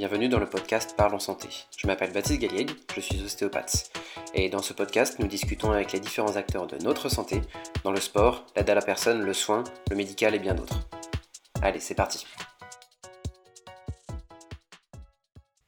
[0.00, 1.50] bienvenue dans le podcast Parlons Santé.
[1.76, 3.90] Je m'appelle Baptiste Galliègue, je suis ostéopathe.
[4.32, 7.42] Et dans ce podcast, nous discutons avec les différents acteurs de notre santé,
[7.84, 10.88] dans le sport, l'aide à la personne, le soin, le médical et bien d'autres.
[11.60, 12.26] Allez, c'est parti.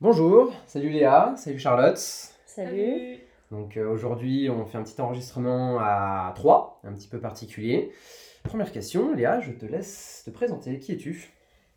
[0.01, 1.99] Bonjour, salut Léa, salut Charlotte.
[1.99, 3.19] Salut.
[3.51, 7.93] Donc euh, aujourd'hui, on fait un petit enregistrement à 3, un petit peu particulier.
[8.45, 10.79] Première question, Léa, je te laisse te présenter.
[10.79, 11.35] Qui es-tu?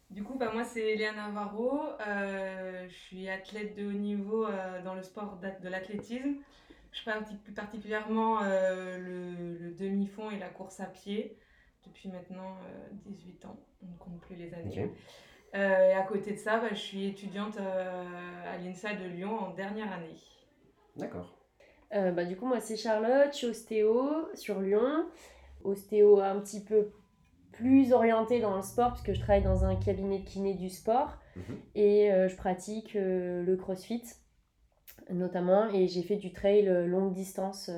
[0.10, 1.82] Du coup, bah, moi, c'est Léa Navarro.
[2.08, 6.36] Euh, je suis athlète de haut niveau euh, dans le sport de l'athlétisme.
[6.92, 11.38] Je pratique plus particulièrement euh, le, le demi-fond et la course à pied
[11.86, 13.60] depuis maintenant euh, 18 ans.
[13.84, 14.92] On ne compte plus les années.
[15.56, 19.38] Euh, et à côté de ça, bah, je suis étudiante euh, à l'INSA de Lyon
[19.38, 20.16] en dernière année.
[20.96, 21.36] D'accord.
[21.94, 25.06] Euh, bah, du coup, moi, c'est Charlotte, je suis ostéo sur Lyon.
[25.64, 26.90] Ostéo un petit peu
[27.58, 31.18] plus orienté dans le sport, puisque je travaille dans un cabinet de kiné du sport.
[31.36, 31.44] Mhm.
[31.76, 34.04] Et euh, je pratique euh, le crossfit,
[35.10, 35.70] notamment.
[35.70, 37.70] Et j'ai fait du trail euh, longue distance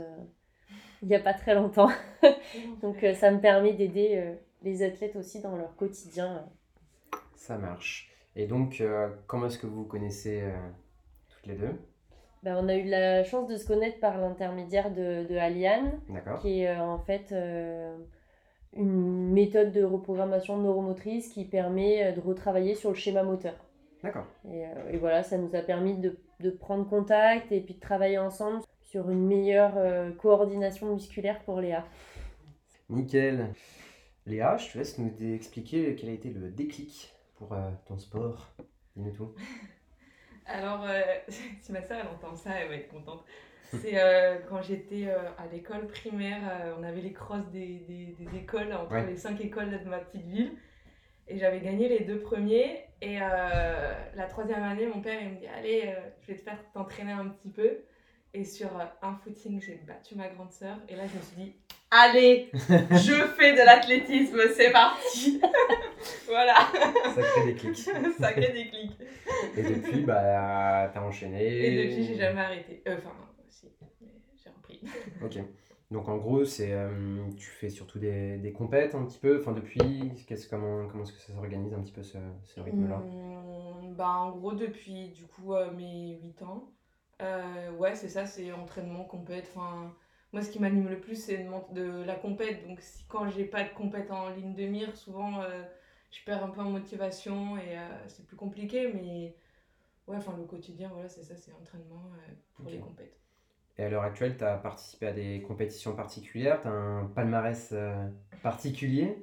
[1.04, 1.92] il n'y a pas très longtemps.
[2.82, 4.34] Donc, ça me permet d'aider
[4.64, 6.44] les athlètes aussi dans leur quotidien.
[7.36, 8.12] Ça marche.
[8.36, 8.82] Et donc,
[9.28, 10.44] comment est-ce que vous vous connaissez
[11.30, 11.76] toutes les deux?
[12.44, 16.00] Bah, on a eu la chance de se connaître par l'intermédiaire de, de Aliane.
[16.42, 17.96] Qui est euh, en fait euh,
[18.78, 23.56] une méthode de reprogrammation neuromotrice qui permet euh, de retravailler sur le schéma moteur.
[24.04, 24.26] D'accord.
[24.46, 27.80] Et, euh, et voilà, ça nous a permis de, de prendre contact et puis de
[27.80, 31.86] travailler ensemble sur une meilleure euh, coordination musculaire pour Léa.
[32.90, 33.54] Nickel.
[34.26, 38.54] Léa, je te laisse nous expliquer quel a été le déclic pour euh, ton sport.
[38.96, 39.34] Dis-nous tout.
[40.46, 41.02] Alors, euh,
[41.62, 43.26] si ma soeur elle entend ça, elle va être contente.
[43.72, 48.16] C'est euh, quand j'étais euh, à l'école primaire, euh, on avait les crosses des, des,
[48.20, 49.06] des écoles, entre Ouais.
[49.06, 50.54] les cinq écoles de ma petite ville.
[51.28, 52.84] Et j'avais gagné les deux premiers.
[53.02, 57.12] Et la troisième année, mon père il me dit Allez, je vais te faire t'entraîner
[57.12, 57.80] un petit peu.
[58.34, 58.70] Et sur
[59.02, 60.78] un footing, j'ai battu ma grande sœur.
[60.88, 61.56] Et là, je me suis dit
[61.92, 65.42] Allez, je fais de l'athlétisme, c'est parti
[66.28, 66.56] Voilà,
[67.14, 67.76] Sacré déclic.
[68.20, 68.92] sacré déclic.
[69.58, 71.46] Et depuis, bah, t'as enchaîné.
[71.68, 72.82] Et depuis, j'ai jamais arrêté.
[72.88, 73.12] Enfin,
[74.02, 74.82] mais j'ai repris.
[75.24, 75.40] Ok.
[75.90, 79.40] Donc en gros, c'est euh, tu fais surtout des, des compètes un petit peu.
[79.40, 82.98] Enfin depuis, qu'est-ce comment comment est-ce que ça s'organise un petit peu ce, ce rythme-là?
[82.98, 86.74] Hum, bah, en gros, depuis du coup euh, mes 8 ans,
[87.22, 89.46] euh, ouais, c'est ça, c'est entraînement, compète.
[89.56, 89.96] Enfin,
[90.34, 92.68] moi, ce qui m'anime le plus, c'est de, la compète.
[92.68, 95.42] Donc, si, quand j'ai pas de compète en ligne de mire, souvent,
[96.12, 97.78] je perds un peu en motivation et
[98.08, 98.92] c'est plus compliqué.
[98.94, 99.38] Mais
[100.08, 103.07] ouais, enfin, le quotidien, voilà, c'est ça, c'est entraînement euh, pour les compètes.
[103.78, 107.70] Et à l'heure actuelle, tu as participé à des compétitions particulières, tu as un palmarès
[107.74, 108.08] euh,
[108.42, 109.18] particulier.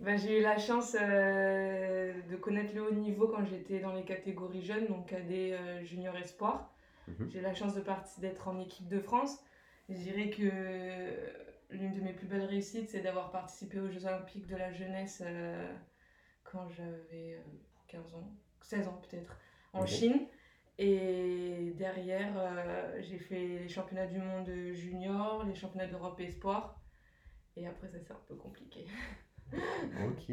[0.00, 4.04] Bah, j'ai eu la chance euh, de connaître le haut niveau quand j'étais dans les
[4.04, 6.72] catégories jeunes, donc cadet, euh, junior espoir.
[7.08, 7.30] Mhm.
[7.30, 7.74] J'ai eu la chance
[8.18, 9.38] d'être en équipe de France.
[9.88, 10.50] Je dirais que
[11.70, 15.22] l'une de mes plus belles réussites, c'est d'avoir participé aux Jeux Olympiques de la jeunesse
[15.24, 15.70] euh,
[16.44, 17.40] quand j'avais euh,
[17.88, 19.36] 15 ans, 16 ans peut-être,
[19.72, 19.86] en.
[19.86, 20.26] Chine.
[20.78, 26.80] Et derrière, euh, j'ai fait les championnats du monde junior, les championnats d'Europe espoir.
[27.56, 28.86] Et après, ça c'est un peu compliqué.
[30.10, 30.32] Ok.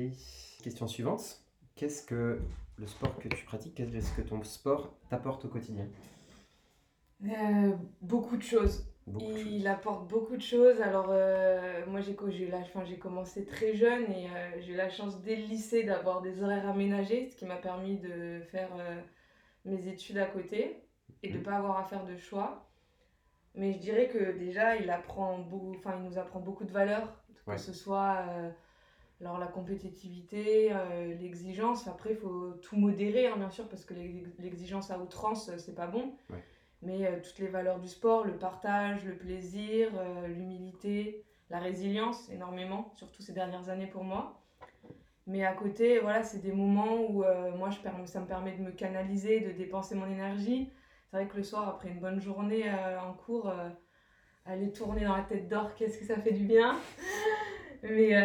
[0.63, 1.41] Question suivante.
[1.75, 2.39] Qu'est-ce que
[2.77, 5.87] le sport que tu pratiques, qu'est-ce que ton sport t'apporte au quotidien?
[7.23, 8.85] Euh, beaucoup de choses.
[9.07, 9.67] Beaucoup de Il choses.
[9.67, 10.81] apporte beaucoup de choses.
[10.81, 14.27] Alors, euh, moi, j'ai j'ai la- j'ai commencé très jeune et
[14.59, 17.97] j'ai eu la chance dès le lycée d'avoir des horaires aménagés, ce qui m'a permis
[17.97, 18.69] de faire
[19.65, 20.81] mes études à côté
[21.23, 21.43] et de ne Mhm.
[21.43, 22.69] pas avoir à faire de choix.
[23.55, 27.13] Mais je dirais que déjà, il, apprend beaucoup, il nous apprend beaucoup de valeurs,
[27.45, 27.57] que Ouais.
[27.57, 28.49] ce soit euh,
[29.21, 31.87] alors, la compétitivité, euh, l'exigence.
[31.87, 35.57] Après, il faut tout modérer, hein, bien sûr, parce que l'ex- l'exigence à outrance, euh,
[35.57, 36.13] c'est pas bon.
[36.29, 36.43] Ouais.
[36.81, 39.89] Mais euh, toutes les valeurs du sport, le partage, le plaisir,
[40.27, 44.41] l'humilité, la résilience, énormément, surtout ces dernières années pour moi.
[45.27, 48.61] Mais à côté, voilà, c'est des moments où euh, moi, je ça me permet de
[48.61, 50.69] me canaliser, de dépenser mon énergie.
[51.09, 53.69] C'est vrai que le soir, après une bonne journée euh, en cours, euh,
[54.45, 56.75] aller tourner dans la tête d'or, qu'est-ce que ça fait du bien?
[57.83, 58.15] Mais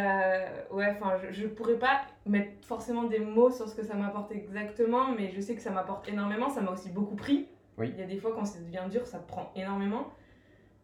[0.71, 4.33] ouais, enfin, je, je pourrais pas mettre forcément des mots sur ce que ça m'apporte
[4.33, 6.49] exactement, mais je sais que ça m'apporte énormément.
[6.49, 7.47] Ça m'a aussi beaucoup pris.
[7.77, 7.91] Oui.
[7.93, 10.15] Il y a des fois quand ça devient dur, ça prend énormément.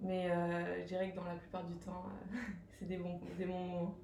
[0.00, 0.28] Mais
[0.82, 2.04] je dirais que dans la plupart du temps,
[2.78, 3.94] c'est des bons, des bons moments.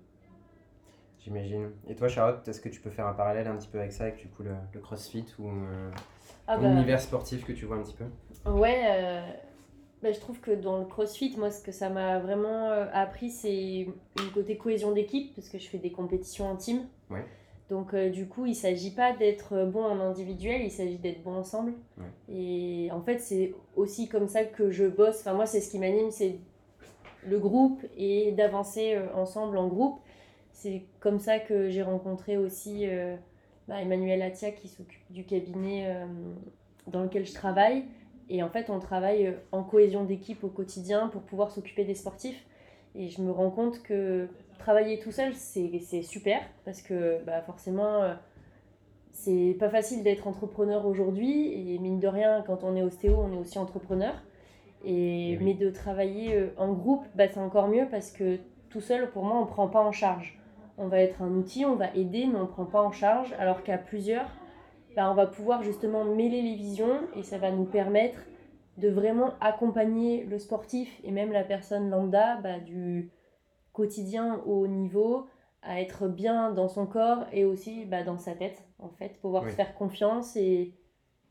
[1.24, 1.70] J'imagine.
[1.88, 4.04] Et toi, Charlotte, est-ce que tu peux faire un parallèle un petit peu avec ça,
[4.04, 5.90] avec du coup le, le crossfit ou euh,
[6.48, 8.50] Ah bah, univers sportif que tu vois un petit peu?
[8.50, 9.22] Ouais, euh,
[10.02, 13.30] bah, je trouve que dans le crossfit, moi, ce que ça m'a vraiment euh, appris,
[13.30, 16.80] c'est une côté cohésion d'équipe, parce que je fais des compétitions en team.
[17.08, 17.24] Ouais.
[17.70, 21.36] Donc du coup, il ne s'agit pas d'être bon en individuel, il s'agit d'être bon
[21.36, 21.72] ensemble.
[22.28, 25.20] Et en fait, c'est aussi comme ça que je bosse.
[25.20, 26.38] Enfin, moi, c'est ce qui m'anime, c'est
[27.26, 30.00] le groupe et d'avancer ensemble en groupe.
[30.52, 32.86] C'est comme ça que j'ai rencontré aussi
[33.66, 35.96] bah, Emmanuel Atia qui s'occupe du cabinet
[36.86, 37.84] dans lequel je travaille.
[38.28, 41.94] Et en fait, on travaille euh, en cohésion d'équipe au quotidien pour pouvoir s'occuper des
[41.94, 42.44] sportifs.
[42.94, 44.28] Et je me rends compte que
[44.58, 48.14] travailler tout seul, c'est super parce que bah, forcément, euh,
[49.10, 51.52] c'est pas facile d'être entrepreneur aujourd'hui.
[51.52, 54.14] Et mine de rien, quand on est ostéo, on est aussi entrepreneur.
[54.84, 58.38] Et, Mais de travailler euh, en groupe, bah, c'est encore mieux parce que
[58.70, 60.38] tout seul, pour moi, on ne prend pas en charge.
[60.82, 63.32] On va être un outil, on va aider, mais on ne prend pas en charge.
[63.38, 64.28] Alors qu'à plusieurs,
[64.96, 68.18] bah, on va pouvoir justement mêler les visions et ça va nous permettre
[68.78, 73.10] de vraiment accompagner le sportif et même la personne lambda bah, du
[73.72, 75.26] quotidien au haut niveau
[75.62, 79.48] à être bien dans son corps et aussi bah, dans sa tête en fait pouvoir
[79.48, 80.74] se faire confiance et,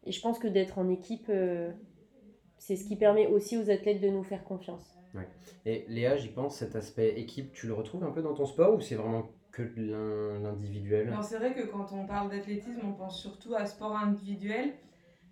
[0.05, 1.71] et, je pense que d'être en équipe euh,
[2.57, 4.97] c'est ce qui permet aussi aux athlètes de nous faire confiance
[5.65, 8.75] et Léa j'y pense cet aspect équipe tu le retrouves un peu dans ton sport
[8.75, 9.63] ou c'est vraiment que
[10.41, 14.73] l'individuel Alors c'est vrai que quand on parle d'athlétisme, on pense surtout à sport individuel,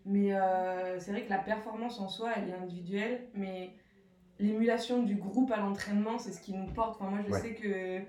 [0.06, 3.72] mais euh, c'est vrai que la performance en soi, elle est individuelle, mais
[4.40, 7.00] l'émulation du groupe à l'entraînement, c'est ce qui nous porte.
[7.00, 8.02] Enfin, moi, je sais que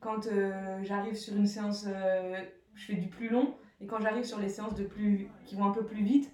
[0.00, 2.42] quand euh, j'arrive sur une séance, euh,
[2.74, 5.66] je fais du plus long, et quand j'arrive sur les séances de plus, qui vont
[5.66, 6.32] un peu plus vite,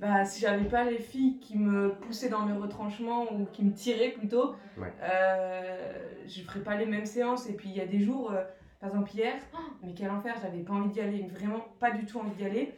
[0.00, 3.72] bah, si j'avais pas les filles qui me poussaient dans mes retranchements ou qui me
[3.72, 4.54] tiraient plutôt,
[5.02, 5.92] euh,
[6.26, 7.48] je ferais pas les mêmes séances.
[7.48, 8.44] Et puis il y a des jours, euh,
[8.80, 12.06] par exemple hier, oh, mais quel enfer, j'avais pas envie d'y aller, vraiment pas du
[12.06, 12.74] tout envie d'y aller.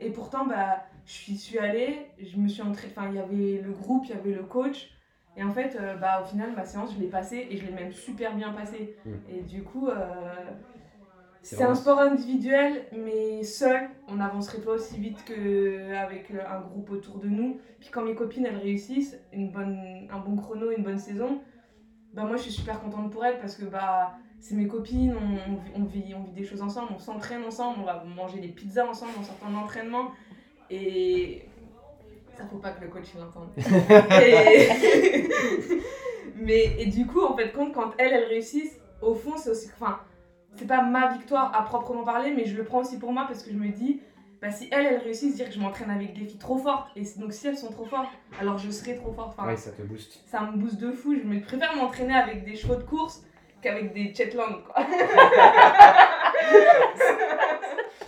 [0.00, 3.62] Et pourtant, bah, je suis, suis allée, je me suis entrée, enfin il y avait
[3.62, 4.90] le groupe, il y avait le coach.
[5.36, 7.72] Et en fait, euh, bah, au final, ma séance, je l'ai passée et je l'ai
[7.72, 8.96] même super bien passée.
[9.04, 9.10] Mm.
[9.30, 9.88] Et du coup,
[11.46, 17.18] c'est un sport individuel, mais seul, on n'avancerait pas aussi vite qu'avec un groupe autour
[17.18, 17.60] de nous.
[17.78, 21.40] Puis quand mes copines, elles réussissent une bonne, un bon chrono, une bonne saison,
[22.14, 25.80] bah moi je suis super contente pour elles parce que bah, c'est mes copines, on,
[25.80, 28.86] on, vit, on vit des choses ensemble, on s'entraîne ensemble, on va manger des pizzas
[28.86, 30.10] ensemble en sortant d'entraînement.
[30.68, 31.44] Et
[32.36, 33.50] ça faut pas que le coach l'entende.
[36.36, 39.70] mais et du coup, en fait, compte, quand elles, elles réussissent, au fond, c'est aussi.
[39.78, 40.00] Enfin,
[40.56, 43.42] c'est pas ma victoire à proprement parler, mais je le prends aussi pour moi parce
[43.42, 44.00] que je me dis,
[44.40, 47.02] bah, si elles, elles réussissent, dire que je m'entraîne avec des filles trop fortes, et
[47.18, 48.10] donc si elles sont trop fortes,
[48.40, 49.34] alors je serai trop forte.
[49.36, 50.22] Enfin, ouais, ça te booste.
[50.26, 51.14] Ça me booste de fou.
[51.14, 53.22] Je me préfère m'entraîner avec des chevaux de course
[53.62, 54.76] qu'avec des Chetland, quoi.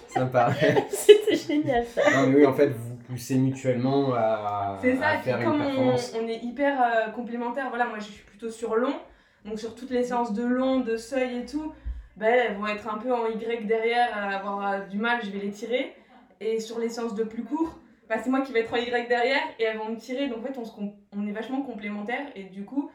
[0.08, 0.50] Sympa.
[0.90, 2.02] C'était génial ça.
[2.10, 5.64] Non, mais oui, en fait, vous poussez mutuellement à, C'est ça, à faire comme une
[5.64, 6.12] performance.
[6.14, 8.94] On, on, est hyper euh, complémentaires, voilà, moi je suis plutôt sur long,
[9.44, 11.72] donc sur toutes les séances de long, de seuil et tout,
[12.18, 15.38] bah, elles, vont être un peu en Y derrière, avoir euh, du mal, je vais
[15.38, 15.94] les tirer.
[16.40, 17.78] Et sur les séances de plus court,
[18.08, 20.28] bah, c'est moi qui vais être en Y derrière et elles vont me tirer.
[20.28, 22.26] Donc en fait, on, on est vachement complémentaires.
[22.34, 22.90] Et du coup,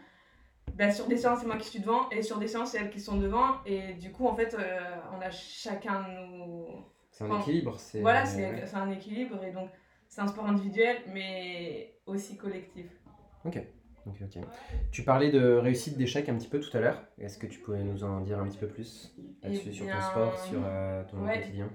[0.76, 2.10] bah, sur des séances, c'est moi qui suis devant.
[2.10, 3.64] Et sur des séances, c'est elles qui sont devant.
[3.66, 4.80] Et du coup, en fait, euh,
[5.18, 6.68] on a chacun nos.
[7.12, 7.78] C'est un équilibre.
[8.02, 9.44] Voilà, c'est un équilibre.
[9.44, 9.70] Et donc,
[10.08, 12.88] c'est un sport individuel, mais aussi collectif.
[13.46, 13.62] Ok.
[14.06, 14.44] Ok, ok.
[14.92, 17.02] Tu parlais de réussite d'échec un petit peu tout à l'heure.
[17.18, 20.40] Est-ce que tu pourrais nous en dire un petit peu plus là-dessus, sur ton sport,
[20.40, 21.70] sur euh, ton quotidien?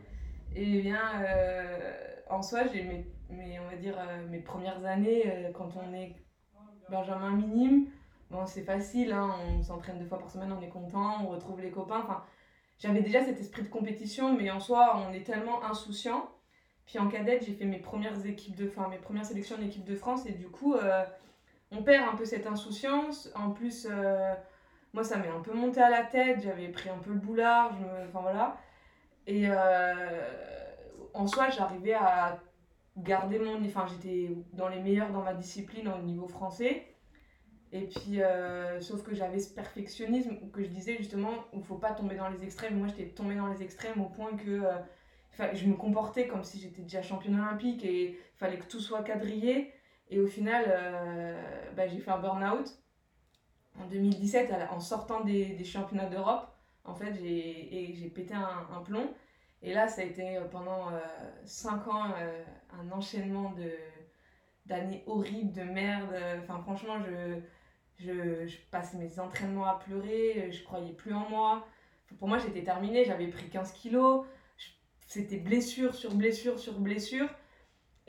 [0.54, 1.90] Eh bien, euh,
[2.28, 6.16] en soi, j'ai mes, mes, on va dire, euh, mes premières années, quand on est
[6.90, 7.86] Benjamin minime,
[8.30, 11.60] bon, c'est facile, hein, on s'entraîne deux fois par semaine, on est content, on retrouve
[11.60, 12.00] les copains.
[12.02, 12.22] Enfin,
[12.78, 16.28] j'avais déjà cet esprit de compétition, mais en soi, on est tellement insouciant.
[16.86, 19.84] Puis en cadette, j'ai fait mes premières équipes de, enfin, mes premières sélections en équipe
[19.84, 20.74] de France, et du coup
[21.70, 23.30] on perd un peu cette insouciance.
[23.34, 24.34] En plus, euh,
[24.92, 26.40] moi, ça m'est un peu monté à la tête.
[26.42, 27.72] J'avais pris un peu le boulard.
[27.74, 28.08] Je me...
[28.08, 28.56] Enfin, voilà.
[29.26, 29.94] Et euh,
[31.14, 32.40] en soi, j'arrivais à
[32.96, 33.64] garder mon...
[33.64, 36.86] Enfin, j'étais dans les meilleurs dans ma discipline au niveau français.
[37.70, 41.76] Et puis, euh, sauf que j'avais ce perfectionnisme que je disais justement, il ne faut
[41.76, 42.78] pas tomber dans les extrêmes.
[42.78, 44.62] Moi, j'étais tombée dans les extrêmes au point que
[45.52, 49.02] je me comportais comme si j'étais déjà championne olympique et il fallait que tout soit
[49.02, 49.74] quadrillé.
[50.10, 52.78] Et au final, euh, bah, j'ai fait un burn-out
[53.78, 56.48] en 2017 en sortant des, des championnats d'Europe.
[56.84, 59.12] En fait, j'ai pété un, plomb.
[59.60, 60.90] Et là, ça a été euh, pendant
[61.44, 62.14] 5 euh, ans
[62.78, 63.54] un enchaînement
[64.66, 66.14] d'années horribles, de merde.
[66.42, 67.40] Enfin, franchement, je,
[67.98, 71.66] je, je, passais mes entraînements à pleurer, je croyais plus en moi.
[72.18, 74.24] Pour moi, j'étais terminée, j'avais pris 15 kilos.
[75.06, 77.28] C'était blessure sur blessure sur blessure.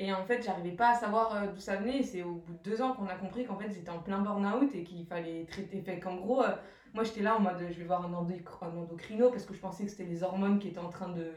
[0.01, 2.01] Et en fait, j'arrivais pas à savoir euh, d'où ça venait.
[2.03, 4.74] C'est au bout de deux ans qu'on a compris qu'en fait, j'étais en plein burn-out
[4.74, 5.82] et qu'il fallait traiter.
[5.82, 6.56] Fait qu'en gros, euh,
[6.94, 9.91] moi, j'étais là en mode je vais voir un, endocrino parce que je pensais que
[9.91, 11.34] c'était les hormones qui étaient en train de,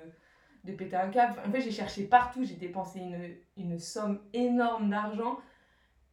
[0.62, 1.40] de péter un câble.
[1.44, 2.44] En fait, j'ai cherché partout.
[2.44, 5.40] J'ai dépensé une, une somme énorme d'argent.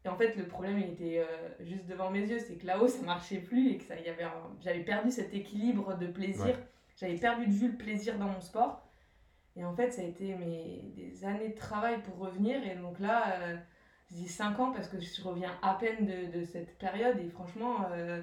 [0.04, 2.40] Et en fait, le problème, il était euh, juste devant mes yeux.
[2.40, 4.26] C'est que là-haut, ça marchait plus et que ça, y avait
[4.60, 6.58] j'avais perdu cet équilibre de plaisir.
[6.96, 8.89] J'avais perdu de vue le plaisir dans mon sport.
[9.60, 12.66] Et en fait, ça a été mes, des années de travail pour revenir.
[12.66, 13.58] Et donc là, euh,
[14.10, 17.20] je dis 5 ans parce que je reviens à peine de, cette période.
[17.20, 18.22] Et franchement, euh,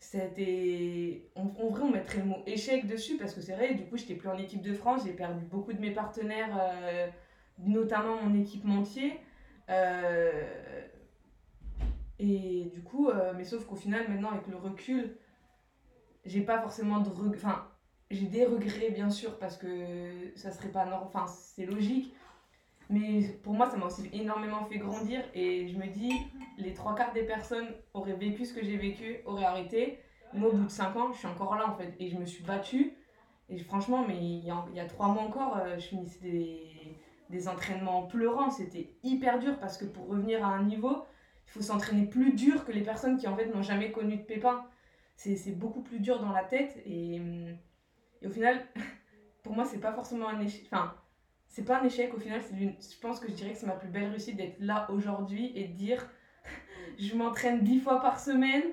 [0.00, 1.30] c'était.
[1.36, 4.16] En, vrai, on mettrait le mot échec dessus parce que c'est vrai, du coup, j'étais
[4.16, 5.02] plus en équipe de France.
[5.06, 7.06] J'ai perdu beaucoup de mes partenaires, euh,
[7.58, 9.20] notamment mon équipementier.
[12.18, 15.16] et du coup, mais sauf qu'au final, maintenant, avec le recul,
[16.24, 17.10] j'ai pas forcément de.
[17.36, 17.68] Enfin,
[18.10, 21.06] j'ai des regrets, bien sûr, parce que ça serait pas normal.
[21.06, 22.14] Enfin, c'est logique.
[22.90, 25.22] Mais pour moi, ça m'a aussi énormément fait grandir.
[25.34, 26.12] Et je me dis,
[26.58, 30.00] les trois quarts des personnes auraient vécu ce que j'ai vécu, auraient arrêté.
[30.32, 31.94] Moi, au bout de cinq ans, je suis encore là, en fait.
[31.98, 32.92] Et je me suis battue.
[33.48, 36.98] Et franchement, mais il y a, trois mois encore, euh, je finissais des,
[37.30, 38.50] des entraînements pleurants.
[38.50, 41.04] C'était hyper dur parce que pour revenir à un niveau,
[41.46, 44.22] il faut s'entraîner plus dur que les personnes qui, en fait, n'ont jamais connu de
[44.22, 44.64] pépins.
[45.16, 46.82] C'est beaucoup plus dur dans la tête.
[46.84, 47.56] Et hum,
[48.24, 48.60] et au final,
[49.42, 50.66] pour moi, c'est pas forcément un échec.
[50.66, 50.94] Enfin,
[51.46, 53.74] c'est pas un échec au final, c'est je pense que je dirais que c'est ma
[53.74, 56.04] plus belle réussite d'être là aujourd'hui et de dire
[56.98, 58.64] je m'entraîne dix fois par semaine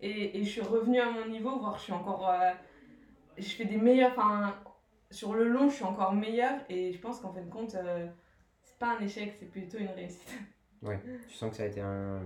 [0.00, 2.30] et, et, je suis revenue à mon niveau, voire je suis encore.
[2.30, 2.52] Euh,
[3.36, 4.12] je fais des meilleurs.
[4.12, 4.54] Enfin,
[5.10, 8.06] sur le long, je suis encore meilleure et je pense qu'en fin de compte, euh,
[8.62, 10.32] c'est pas un échec, c'est plutôt une réussite.
[10.82, 10.98] Ouais,
[11.28, 12.22] tu sens que ça a été un,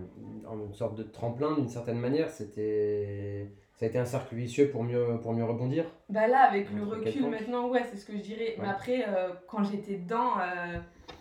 [0.46, 2.30] une sorte de tremplin d'une certaine manière.
[2.30, 3.50] C'était
[3.84, 6.84] ça a été un cercle vicieux pour mieux, pour mieux rebondir Bah là, avec le
[6.84, 8.56] recul maintenant, ouais, c'est ce que je dirais.
[8.58, 10.78] Mais après, euh, quand j'étais dedans, euh,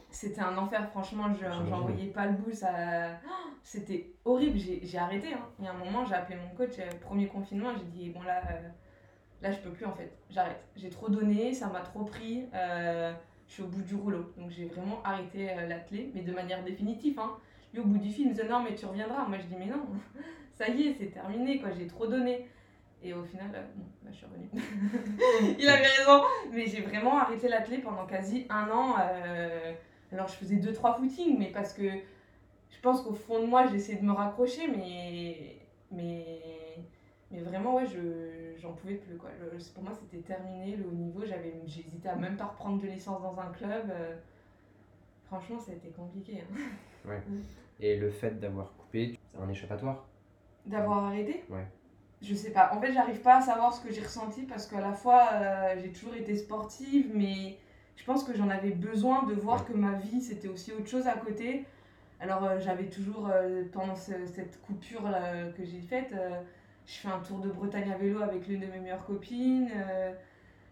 [0.10, 1.26] c'était un enfer, franchement,
[1.70, 2.54] j'en voyais pas le bout.
[2.54, 2.70] Ça...
[3.64, 5.34] C'était horrible, j'ai arrêté.
[5.34, 5.46] Hein.
[5.60, 8.22] Il y a un moment, j'ai appelé mon coach, euh, premier confinement, j'ai dit, bon
[8.22, 8.42] là,
[9.42, 10.64] là, je peux plus en fait, j'arrête.
[10.78, 13.14] J'ai trop donné, ça m'a trop pris, je
[13.54, 14.32] suis au bout du rouleau.
[14.38, 17.20] Donc j'ai vraiment arrêté l'athlé, mais de manière définitive.
[17.20, 17.32] Hein.
[17.74, 19.26] Lui, au bout du film, il me disait, non, mais tu reviendras.
[19.28, 19.86] Moi, je dis, mais non
[20.64, 22.48] ça y est, c'est terminé, quoi, j'ai trop donné.
[23.04, 25.56] Et au final, euh, bon, bah, je suis revenue.
[25.60, 26.24] il avait raison.
[26.52, 28.96] Mais j'ai vraiment arrêté l'athlé pendant quasi un an.
[29.00, 29.74] Euh,
[30.12, 34.00] alors, je faisais 2-3 footings, mais parce que je pense qu'au fond de moi, j'essayais
[34.00, 35.58] de me raccrocher, mais,
[35.92, 36.24] mais,
[37.30, 39.18] mais vraiment, ouais, je, j'en pouvais plus.
[39.18, 39.32] Quoi.
[39.74, 41.26] pour moi, c'était terminé le haut niveau.
[41.26, 43.90] J'avais, j'hésitais à même pas reprendre de licence dans un club.
[43.90, 44.16] Euh,
[45.26, 46.42] franchement, ça a été compliqué.
[46.42, 47.10] Hein.
[47.10, 47.22] Ouais.
[47.82, 50.06] Et le fait d'avoir coupé, c'est un échappatoire?
[50.66, 51.68] D'avoir arrêté Ouais.
[52.24, 52.72] Je sais pas.
[52.74, 55.76] En fait, j'arrive pas à savoir ce que j'ai ressenti parce qu'à la fois, euh,
[55.82, 57.58] j'ai toujours été sportive, mais
[57.98, 61.06] je pense que j'en avais besoin de voir que ma vie, c'était aussi autre chose
[61.08, 61.66] à côté.
[62.22, 65.04] Alors, euh, j'avais toujours, euh, pendant cette coupure
[65.58, 66.16] que j'ai faite,
[66.86, 69.70] je fais un tour de Bretagne à vélo avec l'une de mes meilleures copines.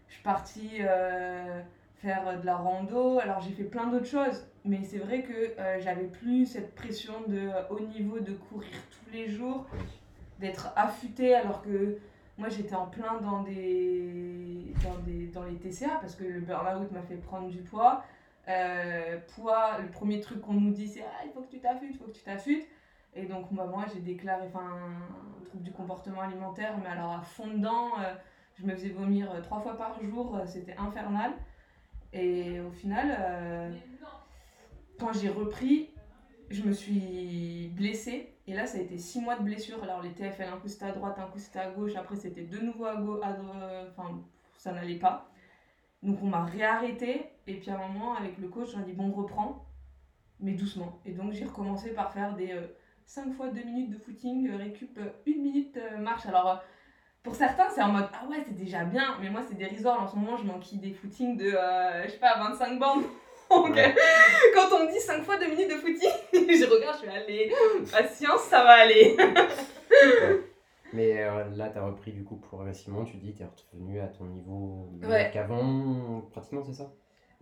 [0.07, 0.79] je suis partie
[1.97, 3.19] faire de la rando.
[3.19, 4.45] Alors, j'ai fait plein d'autres choses.
[4.63, 9.27] Mais c'est vrai que j'avais plus cette pression de haut niveau de courir tous les
[9.27, 9.65] jours
[10.41, 11.97] d'être affûté alors que
[12.37, 16.91] moi j'étais en plein dans des, dans des dans les TCA parce que le burn-out
[16.91, 18.03] m'a fait prendre du poids.
[18.49, 21.91] Euh, poids, le premier truc qu'on nous dit c'est ah, il faut que tu t'affûtes,
[21.91, 22.67] il faut que tu t'affûtes.
[23.13, 27.47] Et donc bah, moi j'ai déclaré un trouble du comportement alimentaire, mais alors à fond
[27.47, 28.15] dedans, euh,
[28.59, 31.31] je me faisais vomir euh, trois fois par jour, c'était infernal.
[32.13, 33.71] Et au final,
[35.01, 35.89] quand j'ai repris,
[36.51, 39.83] je me suis blessée et là, ça a été six mois de blessure.
[39.83, 41.95] Alors, les TFL, un coup c'était à droite, un coup c'était à gauche.
[41.95, 43.19] Après, c'était de nouveau à gauche.
[43.89, 44.21] Enfin,
[44.57, 45.31] ça n'allait pas.
[46.03, 47.25] Donc, on m'a réarrêté.
[47.47, 49.65] Et puis, à un moment, avec le coach, on a dit bon, reprends,
[50.39, 50.99] mais doucement.
[51.05, 52.55] Et donc, j'ai recommencé par faire des
[53.05, 56.27] 5 euh, fois 2 minutes de footing, euh, récup 1 euh, minute marche.
[56.27, 56.61] Alors,
[57.23, 59.17] pour certains, c'est en mode ah ouais, c'est déjà bien.
[59.19, 59.99] Mais moi, c'est dérisoire.
[60.03, 61.49] En ce moment, je manquille des footings de,
[62.05, 63.03] je sais pas, 25 bandes.
[63.51, 63.75] Donc,
[64.55, 67.51] quand on me dit 5 fois 2 minutes de footing, je regarde, je vais aller,
[67.91, 69.17] patience, ça va aller.
[70.93, 74.07] Mais euh, là, tu as repris du coup progressivement, tu dis, tu es revenu à
[74.07, 75.29] ton niveau ouais.
[75.33, 76.91] qu'avant, pratiquement, c'est ça?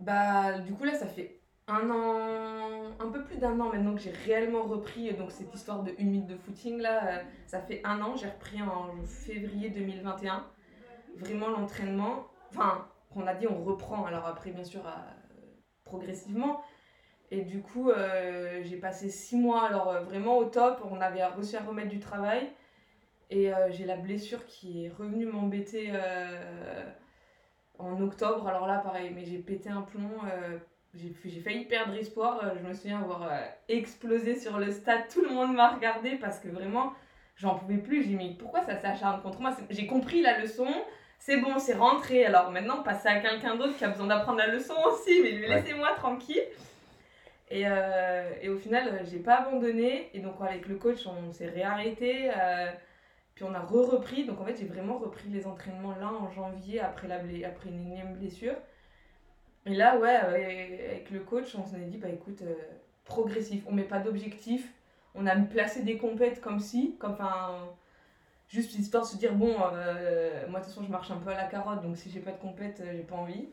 [0.00, 4.00] Bah, du coup, là, ça fait un an, un peu plus d'un an maintenant que
[4.00, 7.80] j'ai réellement repris donc cette histoire de 1 minute de footing là, euh, ça fait
[7.84, 10.44] un an, j'ai repris en février 2021.
[11.16, 15.04] Vraiment l'entraînement, enfin, qu'on a dit on reprend, alors après bien sûr à
[15.90, 16.62] progressivement.
[17.32, 20.80] Et du coup, euh, j'ai passé six mois, alors euh, vraiment au top.
[20.90, 22.48] On avait réussi à remettre du travail.
[23.30, 25.92] Et euh, j'ai la blessure qui est revenue m'embêter
[27.78, 28.48] en octobre.
[28.48, 30.18] Alors là, pareil, mais j'ai pété un plomb
[30.92, 32.52] j'ai failli perdre espoir.
[32.56, 33.30] Je me souviens avoir
[33.68, 35.02] explosé sur le stade.
[35.08, 36.92] Tout le monde m'a regardé parce que vraiment,
[37.36, 38.02] j'en pouvais plus.
[38.02, 39.56] J'ai dit, mais pourquoi ça s'acharne contre moi?
[39.70, 40.66] J'ai compris la leçon.
[41.20, 42.24] C'est bon, c'est rentré.
[42.24, 45.20] Alors maintenant, passer à quelqu'un d'autre qui a besoin d'apprendre la leçon aussi.
[45.22, 46.42] Mais laissez-moi tranquille.
[47.50, 50.08] Et, euh, et, au final, euh, j'ai pas abandonné.
[50.14, 52.30] Et donc, avec le coach, on s'est réarrêté.
[52.30, 52.70] Euh,
[53.34, 54.24] puis on a re-repris.
[54.24, 57.92] Donc, en fait, j'ai vraiment repris les entraînements là en janvier après, la après une
[57.92, 58.54] énième blessure.
[59.66, 62.42] Et là, ouais, avec le coach, on s'est dit, bah écoute,
[63.04, 63.62] progressif.
[63.66, 64.72] On met pas d'objectif.
[65.14, 67.68] On a placé des compètes comme si, comme enfin,
[68.50, 71.36] juste histoire de se dire, bon, moi de toute façon, je marche un peu à
[71.36, 71.82] la carotte.
[71.82, 73.48] Donc, si j'ai pas de compète, j'ai pas envie.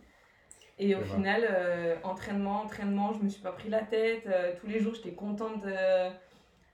[0.79, 4.27] Et au final, euh, entraînement, entraînement, je me suis pas pris la tête.
[4.27, 5.63] Euh, tous les jours, j'étais contente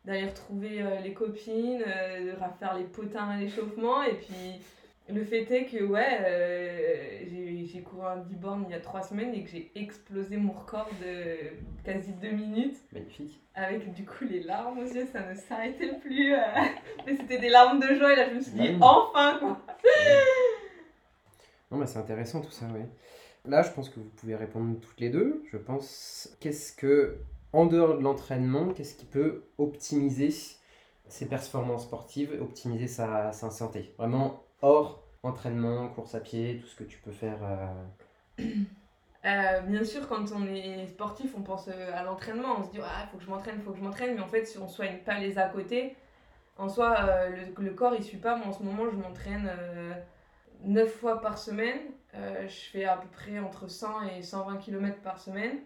[0.03, 4.03] d'aller retrouver euh, les copines, de faire les potins à l'échauffement.
[4.03, 4.61] Et puis,
[5.09, 7.27] le fait est que, ouais,
[7.65, 10.53] j'ai couru un 10 bornes il y a 3 semaines et que j'ai explosé mon
[10.53, 11.37] record de
[11.83, 12.77] quasi 2 minutes.
[12.91, 13.41] Magnifique.
[13.55, 16.33] Avec du coup les larmes aux yeux, ça ne s'arrêtait plus.
[17.05, 19.59] mais c'était des larmes de joie et là, je me suis dit, enfin, quoi.
[21.71, 22.81] Non, mais c'est intéressant tout ça, oui.
[23.45, 25.43] Là, je pense que vous pouvez répondre toutes les deux.
[25.51, 27.17] Je pense, qu'est-ce que,
[27.51, 30.29] en dehors de l'entraînement, qu'est-ce qui peut optimiser
[31.07, 33.93] ses performances sportives, optimiser sa, santé?
[33.97, 37.37] Vraiment hors entraînement, course à pied, tout ce que tu peux faire.
[37.43, 38.43] Euh.
[39.25, 42.57] Euh, bien sûr, quand on est sportif, on pense euh, à l'entraînement.
[42.59, 44.15] On se dit, il ah, faut que je m'entraîne, il faut que je m'entraîne.
[44.15, 45.95] Mais en fait, si on ne soigne pas les à côté,
[46.57, 46.97] en soi,
[47.57, 48.35] le, corps, il suit pas.
[48.35, 49.49] Moi, en ce moment, je m'entraîne
[50.65, 51.79] 9 fois par semaine.
[52.13, 55.59] Je fais à peu près entre 100 et 120 km par semaine.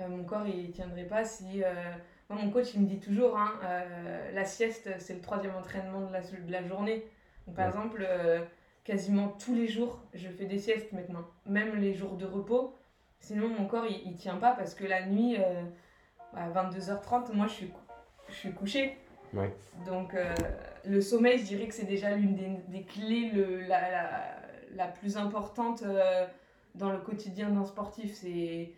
[0.00, 1.62] Mon corps, il tiendrait pas si...
[2.30, 3.60] Moi, mon coach, il me dit toujours, hein,
[4.34, 7.06] la sieste, c'est le troisième entraînement de la journée.
[7.46, 8.06] Donc, par exemple,
[8.84, 11.24] quasiment tous les jours, je fais des siestes maintenant.
[11.46, 12.76] Même les jours de repos.
[13.20, 15.36] Sinon, mon corps, il, il tient pas parce que la nuit,
[16.34, 17.72] à 22h30, moi, je suis,
[18.28, 18.96] je suis couchée.
[19.86, 20.14] Donc,
[20.84, 24.36] le sommeil, je dirais que c'est déjà l'une des, des, clés, le, la, la,
[24.74, 26.26] la, plus importante euh,
[26.74, 28.14] dans le quotidien d'un sportif.
[28.14, 28.72] C'est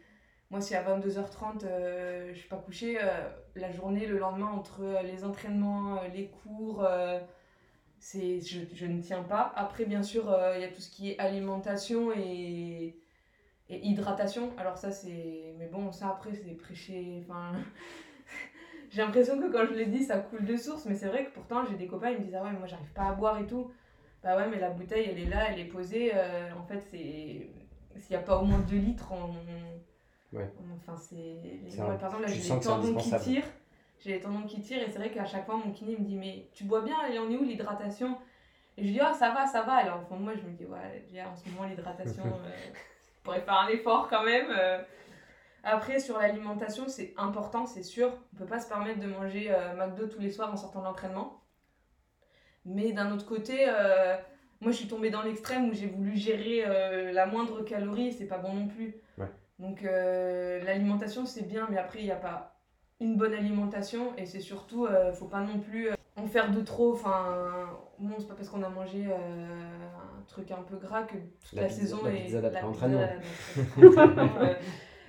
[0.51, 4.83] moi, si à 22h30, euh, je suis pas couchée, euh, la journée, le lendemain, entre
[5.03, 6.87] les entraînements, les cours,
[8.05, 9.53] c'est je, je, ne tiens pas.
[9.57, 12.95] Après, bien sûr, il y a tout ce qui est alimentation et,
[13.71, 14.51] et hydratation.
[14.59, 15.55] Alors ça, c'est...
[15.59, 17.23] Mais bon, ça, après, c'est prêcher...
[17.23, 17.53] Enfin...
[18.91, 21.33] j'ai l'impression que quand je l'ai dit, ça coule de source, mais c'est vrai que
[21.33, 23.47] pourtant, j'ai des copains, ils me disent Ah ouais, moi, j'arrive pas à boire et
[23.47, 23.71] tout.
[24.23, 26.13] Bah ouais, mais la bouteille, elle est là, elle est posée.
[26.15, 27.49] Euh, en fait, c'est.
[28.01, 30.37] S'il n'y a pas au moins 2 litres, on.
[30.37, 30.51] Ouais.
[30.77, 31.77] Enfin, c'est.
[31.77, 33.47] par exemple, là, j'ai les tendons qui tirent.
[34.05, 36.17] J'ai les tendons qui tirent, et c'est vrai qu'à chaque fois, mon kiné me dit
[36.17, 38.19] Mais tu bois bien, elle en est où l'hydratation?
[38.77, 39.75] Et je dis Ah, ça va, ça va.
[39.75, 43.61] Alors, fond, moi, je me dis Ouais, en ce moment, l'hydratation, euh, je pourrais faire
[43.61, 44.49] un effort quand même.
[44.51, 44.83] Euh.
[45.65, 48.13] Après, sur l'alimentation, c'est important, c'est sûr.
[48.35, 50.85] On peut pas se permettre de manger euh, McDo tous les soirs en sortant de
[50.85, 51.41] l'entraînement.
[52.67, 54.17] Mais d'un autre côté, euh,
[54.61, 58.27] moi je suis tombée dans l'extrême où j'ai voulu gérer euh, la moindre calorie c'est
[58.27, 58.95] pas bon non plus.
[59.59, 62.54] Donc l'alimentation c'est bien, mais après il n'y a pas
[63.05, 66.93] une bonne alimentation et c'est surtout, faut pas non plus en faire de trop.
[66.93, 71.53] Enfin, bon, c'est pas parce qu'on a mangé un truc un peu gras que toute
[71.53, 72.25] la, saison la est.
[72.25, 73.09] Pizza l'entraînement.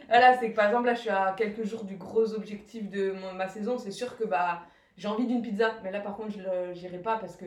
[0.08, 3.14] Voilà, c'est que par exemple, là, je suis à quelques jours du gros objectif de
[3.36, 3.78] ma saison.
[3.78, 4.62] C'est sûr que bah,
[4.98, 5.72] j'ai envie d'une pizza.
[5.84, 7.46] Mais là, par contre, je n'irai pas parce que,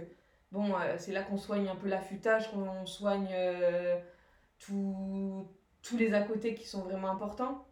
[0.51, 3.97] bon, euh, c'est là qu'on soigne un peu l'affûtage, qu'on soigne euh,
[4.59, 7.65] tous les à côté qui sont vraiment importants.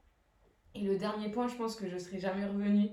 [0.77, 2.89] Et le dernier point, je pense que je serais jamais revenue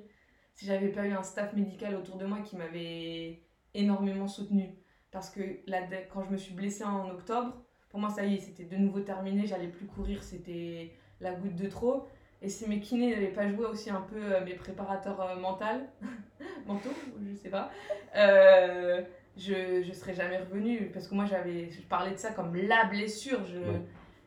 [0.54, 3.42] si j'avais pas eu un staff médical autour de moi qui m'avait
[3.74, 4.70] énormément soutenue.
[5.12, 8.40] Parce que là, quand je me suis blessée en octobre, pour moi, ça y est,
[8.40, 9.46] c'était de nouveau terminé.
[9.46, 10.24] J'allais plus courir.
[10.24, 12.08] C'était la goutte de trop.
[12.42, 15.86] Et si mes kinés n'avaient pas joué aussi un peu euh, mes préparateurs euh, mentaux,
[17.30, 17.72] je sais pas,
[18.16, 19.02] euh,
[19.38, 20.90] je ne serais jamais revenue.
[20.94, 23.46] Parce que moi, j'avais, je parlais de ça comme la blessure.
[23.46, 23.60] Je,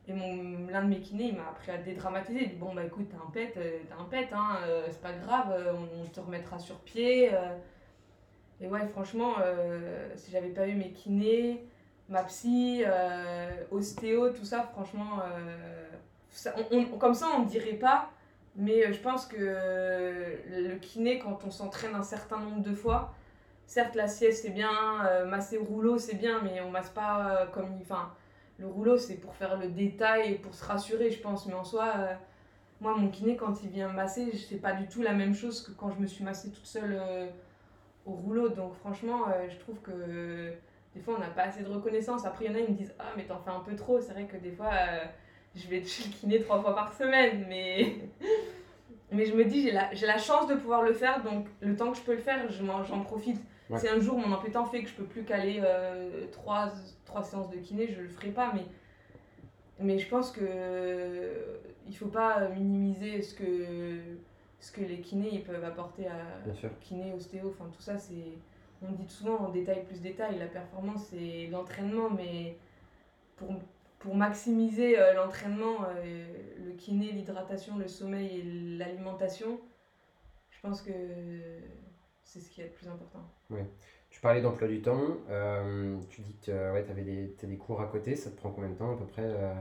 [0.09, 2.43] Et l'un de mes kinés, il m'a appris à dédramatiser.
[2.43, 3.53] Il dit Bon, bah écoute, t'as un pet,
[3.89, 7.31] t'as un pet, hein, c'est pas grave, on, te remettra sur pied.
[8.61, 9.35] Et ouais, franchement,
[10.15, 11.67] si j'avais pas eu mes kinés,
[12.09, 12.85] ma psy,
[13.73, 15.23] ostéo, tout ça, franchement
[16.99, 18.11] comme ça, on ne dirait pas,
[18.57, 23.15] mais euh, je pense que le kiné, quand on s'entraîne un certain nombre de fois,
[23.67, 27.29] certes, la sieste, c'est bien, euh, masser le rouleau, c'est bien, mais on masse pas
[27.29, 27.79] euh, comme.
[27.81, 28.13] Enfin,
[28.59, 31.65] le rouleau, c'est pour faire le détail et pour se rassurer, je pense, mais en
[31.65, 31.93] soi.
[32.81, 35.73] moi, mon kiné, quand il vient masser, c'est pas du tout la même chose que
[35.73, 36.99] quand je me suis massée toute seule
[38.07, 38.49] au rouleau.
[38.49, 40.53] Donc, franchement, je trouve que
[40.95, 42.25] des fois, on n'a pas assez de reconnaissance.
[42.25, 44.01] Après, il y en a, ils me disent Ah, mais t'en fais un peu trop.
[44.01, 44.71] C'est vrai que des fois,
[45.57, 47.97] je vais chez le kiné trois fois par semaine, mais,
[49.11, 51.91] mais je me dis, j'ai la, la chance de pouvoir le faire, donc le temps
[51.91, 53.41] que je peux le faire, j'en profite.
[53.69, 53.79] Ouais.
[53.79, 56.73] Si un jour mon emploi temps fait que je peux plus caler euh, trois,
[57.05, 58.65] trois séances de kiné, je le ferai pas, mais,
[59.81, 61.57] mais je pense que euh,
[61.89, 63.99] il faut pas minimiser ce que,
[64.61, 66.71] ce que les kinés ils peuvent apporter à Bien sûr.
[66.81, 68.39] kiné, ostéo, enfin tout ça c'est.
[68.83, 72.57] On dit souvent en détail plus détail, la performance c'est l'entraînement, mais
[73.37, 73.49] pour,
[73.99, 76.27] pour maximiser euh, l'entraînement, euh,
[76.65, 78.43] le kiné, l'hydratation, le sommeil et
[78.79, 79.59] l'alimentation,
[80.51, 80.93] je pense que
[82.37, 83.21] c'est ce qui est le plus important.
[84.11, 85.01] Tu parlais d'emploi du temps.
[85.31, 88.15] euh, tu dis que ouais, tu avais des, t'as des cours à côté.
[88.15, 89.53] Ça te prend combien de temps à peu près euh,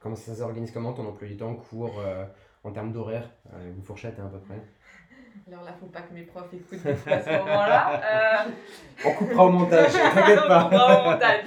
[0.00, 2.24] Comment ça s'organise Comment ton emploi du temps Cours euh,
[2.64, 4.60] en termes d'horaire euh, Une fourchette hein, à peu près?
[5.48, 8.44] Alors là, faut pas que mes profs écoutent à ce moment-là.
[8.46, 8.50] Euh,
[9.06, 10.64] On coupera au montage, t'inquiète on pas.
[10.64, 11.44] coupera au montage.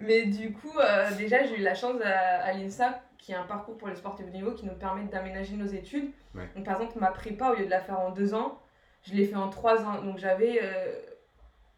[0.00, 3.44] Mais du coup, euh, déjà, j'ai eu la chance à, à l'INSA, qui est un
[3.44, 6.10] parcours pour les sportifs de niveau, qui nous permet d'aménager nos études.
[6.34, 6.48] Ouais.
[6.54, 8.60] Donc, par exemple, ma prépa, au lieu de la faire en deux ans,
[9.06, 10.02] je l'ai fait en trois ans.
[10.02, 10.92] Donc, j'avais euh,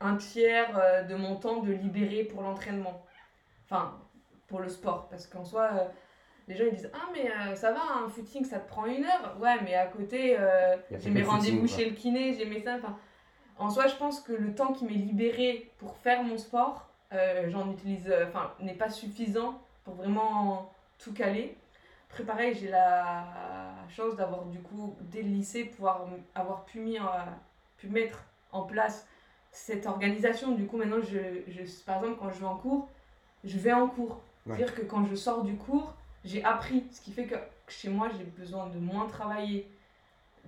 [0.01, 3.05] un tiers euh, de mon temps de libéré pour l'entraînement.
[3.65, 3.99] Enfin,
[4.47, 5.09] pour le sport.
[5.09, 5.85] Parce qu'en soi, euh,
[6.47, 9.05] les gens ils disent Ah, mais euh, ça va, un footing, ça te prend une
[9.05, 9.37] heure.
[9.41, 10.37] Ouais, mais à côté,
[10.91, 12.77] j'ai mes rendez-vous chez le kiné, j'ai mes ça.
[12.77, 12.97] Enfin,
[13.59, 16.89] en soi, je pense que le temps qui m'est libéré pour faire mon sport,
[17.49, 21.57] j'en utilise, enfin, n'est pas suffisant pour vraiment tout caler.
[22.27, 23.25] Pareil, j'ai la
[23.89, 26.99] chance d'avoir, du coup, dès le lycée, pouvoir avoir pu, mis
[27.77, 29.07] pu mettre en place
[29.53, 30.53] cette organisation.
[30.53, 32.89] Du coup, maintenant, je, je, par exemple, quand je vais en cours,
[33.45, 34.21] je vais en cours.
[34.47, 34.57] Ouais.
[34.57, 35.95] C'est-à-dire que quand je sors du cours,
[36.25, 37.37] j'ai appris, ce qui fait que
[37.69, 39.71] chez moi, j'ai besoin de moins travailler.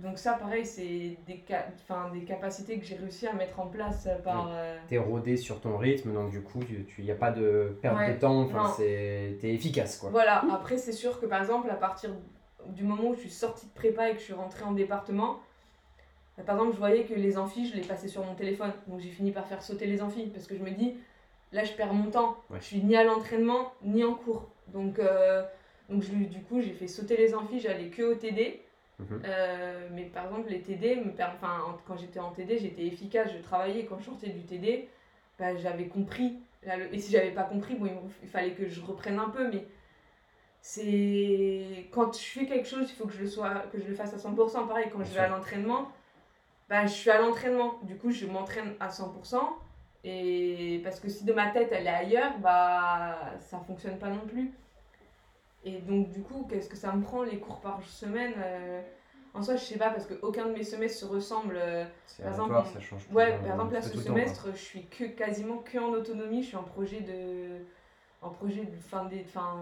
[0.03, 3.67] Donc ça, pareil, c'est des, ca- enfin, des capacités que j'ai réussi à mettre en
[3.67, 4.49] place euh, par...
[4.51, 6.61] euh, T'es rodé sur ton rythme, donc du coup,
[6.99, 8.41] il n'y a pas de perte Ouais, de temps.
[8.43, 10.11] Enfin, t'es efficace quoi.
[10.11, 12.11] Voilà, après c'est sûr que par exemple à partir
[12.69, 15.39] du moment où je suis sortie de prépa et que je suis rentrée en département,
[16.39, 19.01] euh, par exemple je voyais que les amphis je les passais sur mon téléphone, donc
[19.01, 20.95] j'ai fini par faire sauter les amphis parce que je me dis
[21.53, 22.59] là je perds mon temps, Ouais.
[22.61, 24.49] je suis ni à l'entraînement ni en cours.
[24.69, 25.43] Donc, euh,
[25.91, 28.63] donc je, du coup j'ai fait sauter les amphis, j'allais que au TD.
[29.01, 29.23] Mhm.
[29.25, 32.85] Euh, mais par exemple les TD, me per- enfin, en- quand j'étais en TD j'étais
[32.87, 34.89] efficace, je travaillais, quand je sortais du TD,
[35.39, 36.39] bah, j'avais compris.
[36.63, 37.89] Le- Et si j'avais pas compris, bon,
[38.23, 39.67] il, fallait que je reprenne un peu, mais
[40.61, 43.95] c'est quand je fais quelque chose, il faut que je le sois, que je le
[43.95, 44.67] fasse à 100%.
[44.67, 45.21] Pareil, quand Bien je sûr.
[45.21, 45.91] vais à l'entraînement,
[46.69, 47.79] bah, je suis à l'entraînement.
[47.83, 49.57] Du coup, je m'entraîne à 100%.
[50.05, 54.27] Et parce que si de ma tête elle est ailleurs, bah ça fonctionne pas non
[54.27, 54.51] plus.
[55.65, 58.81] Et donc, du coup, qu'est-ce que ça me prend les cours par semaine euh,
[59.35, 61.57] En soi, je sais pas, parce qu'aucun de mes semestres se ressemble.
[61.59, 61.85] euh,
[62.23, 63.03] par exemple, ça change.
[63.13, 66.43] Ouais, par exemple, là, ce temps, semestre, je suis que, quasiment que en autonomie.
[66.43, 67.65] Je suis en projet de,
[68.23, 69.59] en projet de fin d'é- fin,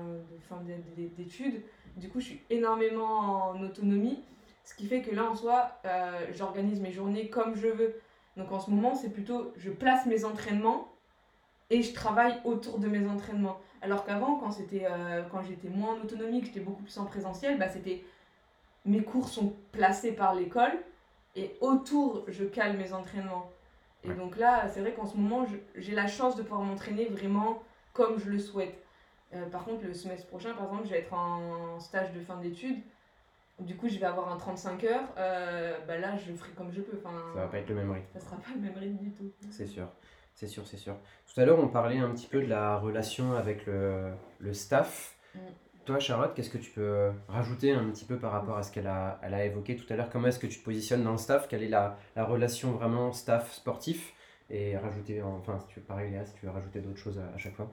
[1.17, 1.63] d'études.
[1.97, 4.23] Du coup, je suis énormément en autonomie.
[4.65, 7.95] Ce qui fait que là, en soi, euh, j'organise mes journées comme je veux.
[8.37, 10.89] Donc, en ce moment, c'est plutôt, je place mes entraînements
[11.71, 13.59] et je travaille autour de mes entraînements.
[13.83, 17.05] Alors qu'avant, quand, c'était, euh, quand j'étais moins en autonomie, que j'étais beaucoup plus en
[17.05, 18.05] présentiel, bah, c'était
[18.85, 20.73] mes cours sont placés par l'école
[21.37, 23.51] et autour, je cale mes entraînements.
[24.05, 24.15] Et Ouais.
[24.15, 27.63] donc là, c'est vrai qu'en ce moment, je- j'ai la chance de pouvoir m'entraîner vraiment
[27.93, 28.83] comme je le souhaite.
[29.35, 32.37] Euh, par contre, le semestre prochain, par exemple, je vais être en stage de fin
[32.39, 32.79] d'études.
[33.59, 35.09] Du coup, je vais avoir un 35 heures.
[35.19, 36.97] Euh, bah là, je ferai comme je peux.
[36.99, 38.07] Enfin, Ça va pas être le même rythme.
[38.15, 39.31] ça sera pas le même rythme du tout.
[39.51, 39.89] C'est sûr,
[40.39, 40.95] c'est sûr, c'est sûr.
[41.27, 45.17] Tout à l'heure, on parlait un petit peu de la relation avec le, le staff.
[45.35, 45.39] Mm.
[45.85, 48.87] Toi, Charlotte, qu'est-ce que tu peux rajouter un petit peu par rapport à ce qu'elle
[48.87, 50.11] a, elle a évoqué tout à l'heure?
[50.11, 51.49] Comment est-ce que tu te positionnes dans le staff?
[51.49, 54.13] Quelle est la, la relation vraiment staff-sportif
[54.49, 57.35] Et rajouter, enfin, si tu veux, pareil, Léa, si tu veux rajouter d'autres choses à,
[57.35, 57.73] à chaque fois.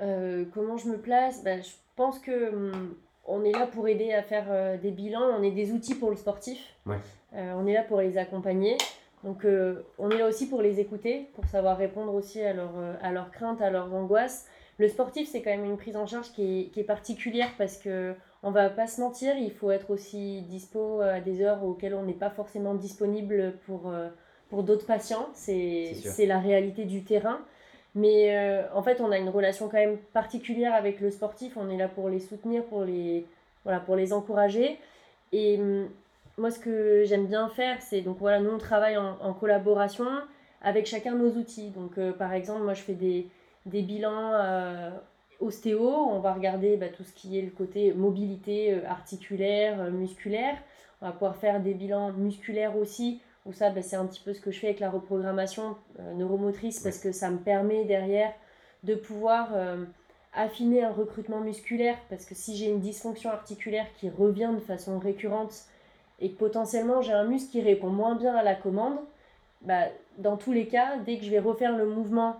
[0.00, 1.44] Euh, comment je me place?
[1.44, 5.36] Ben, Je pense que hum, on est là pour aider à faire euh, des bilans,
[5.38, 6.58] on est des outils pour le sportif.
[6.84, 6.98] Ouais.
[7.34, 8.76] Euh, on est là pour les accompagner.
[9.24, 12.72] Donc euh, on est là aussi pour les écouter, pour savoir répondre aussi à, leur,
[12.76, 14.46] euh, à leurs craintes, à leurs angoisses.
[14.78, 17.76] Le sportif, c'est quand même une prise en charge qui est, qui est particulière parce
[17.76, 21.94] que on va pas se mentir, il faut être aussi dispo à des heures auxquelles
[21.94, 24.08] on n'est pas forcément disponible pour, euh,
[24.50, 25.28] pour d'autres patients.
[25.32, 27.40] C'est la réalité du terrain.
[27.94, 31.56] Mais euh, en fait, on a une relation quand même particulière avec le sportif.
[31.56, 33.26] On est là pour les soutenir, pour les,
[33.64, 34.78] voilà, pour les encourager.
[35.32, 35.88] Et hum,
[36.38, 40.06] moi, ce que j'aime bien faire, c'est donc voilà, nous on travaille en, en collaboration
[40.62, 41.70] avec chacun nos outils.
[41.70, 43.28] Donc, euh, par exemple, moi je fais des,
[43.66, 44.90] des bilans euh,
[45.40, 45.88] ostéo.
[45.88, 50.56] On va regarder bah, tout ce qui est le côté mobilité euh, articulaire, musculaire.
[51.00, 54.32] On va pouvoir faire des bilans musculaires aussi, où ça, bah, c'est un petit peu
[54.32, 55.76] ce que je fais avec la reprogrammation
[56.14, 58.32] neuromotrice, parce que ça me permet derrière
[58.84, 59.48] de pouvoir
[60.32, 65.00] affiner un recrutement musculaire, parce que si j'ai une dysfonction articulaire qui revient de façon
[65.00, 65.64] récurrente
[66.20, 68.98] et que potentiellement j'ai un muscle qui répond moins bien à la commande,
[69.62, 69.84] bah,
[70.18, 72.36] dans tous les cas, dès que je vais refaire le mouvement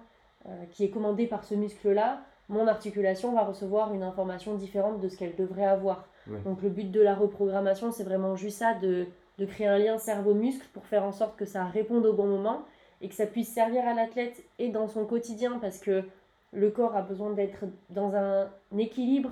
[0.46, 5.08] euh, qui est commandé par ce muscle-là, mon articulation va recevoir une information différente de
[5.08, 6.06] ce qu'elle devrait avoir.
[6.44, 9.06] Donc le but de la reprogrammation, c'est vraiment juste ça, de,
[9.38, 12.62] de créer un lien cerveau-muscle pour faire en sorte que ça réponde au bon moment
[13.00, 16.04] et que ça puisse servir à l'athlète et dans son quotidien parce que
[16.52, 19.30] le corps a besoin d'être dans un équilibre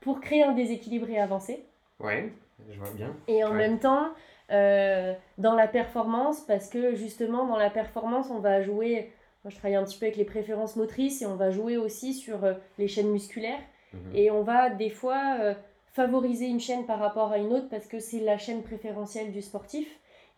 [0.00, 1.64] pour créer un déséquilibre et avancer.
[1.98, 2.32] Ouais,
[2.70, 3.14] je vois bien.
[3.28, 4.08] Et en même temps,
[4.50, 9.12] euh, dans la performance, parce que justement, dans la performance, on va jouer.
[9.42, 12.14] Moi, je travaille un petit peu avec les préférences motrices et on va jouer aussi
[12.14, 13.60] sur euh, les chaînes musculaires.
[13.92, 14.00] Mhm.
[14.14, 15.54] Et on va des fois euh,
[15.92, 19.42] favoriser une chaîne par rapport à une autre parce que c'est la chaîne préférentielle du
[19.42, 19.88] sportif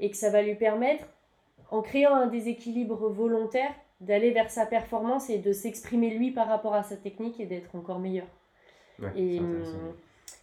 [0.00, 1.07] et que ça va lui permettre,
[1.70, 6.74] en créant un déséquilibre volontaire, d'aller vers sa performance et de s'exprimer lui par rapport
[6.74, 8.26] à sa technique et d'être encore meilleur.
[9.14, 9.62] et, hum,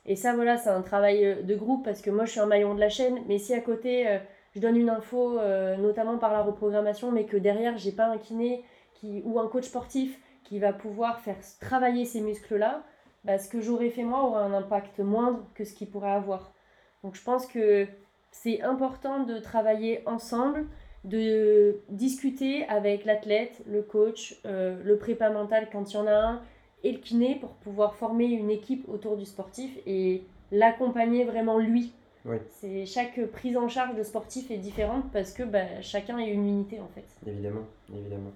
[0.06, 2.46] et ça, voilà, c'est un travail euh, de groupe parce que moi, je suis un
[2.46, 4.18] maillon de la chaîne, mais si à côté, euh,
[4.54, 8.18] je donne une info, euh, notamment par la reprogrammation, mais que derrière, j'ai pas un
[8.18, 8.64] kiné
[8.96, 12.84] qui, ou un coach sportif qui va pouvoir faire travailler ces muscles-là,
[13.24, 16.52] bah, ce que j'aurais fait moi aura un impact moindre que ce qu'il pourrait avoir.
[17.04, 17.88] Donc je pense que
[18.32, 20.66] c'est important de travailler ensemble,
[21.06, 26.42] de discuter avec l'athlète, le coach, le prépa mental quand il y en a un,
[26.84, 31.94] et le kiné pour pouvoir former une équipe autour du sportif et l'accompagner vraiment lui.
[32.50, 36.48] C'est chaque prise en charge de sportif est différente parce que bah, chacun est une
[36.48, 37.06] unité en fait.
[37.30, 38.32] Évidemment, évidemment.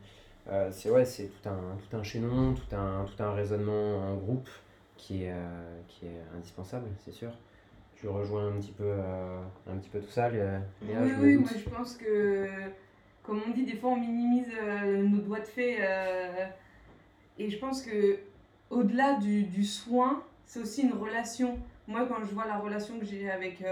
[0.50, 4.16] Euh, c'est ouais, c'est tout un, tout un chaînon, tout un, tout un raisonnement en
[4.16, 4.50] groupe
[4.98, 7.32] qui est, euh, qui est indispensable, c'est sûr
[8.00, 11.50] tu rejoins un petit peu, euh, un petit peu tout ça, Léa, Oui, oui, moi
[11.56, 12.48] je pense que,
[13.24, 15.78] comme on dit, des fois on minimise euh, nos doigts de fée.
[15.80, 16.46] Euh,
[17.40, 18.20] et je pense que
[18.70, 21.60] au-delà du, du, soin, c'est aussi une relation.
[21.88, 23.64] Moi, quand je vois la relation que j'ai avec,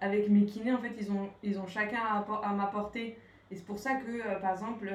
[0.00, 3.18] avec mes kinés, en fait, ils ont, ils ont chacun à, à m'apporter.
[3.50, 4.90] Et c'est pour ça que, par exemple,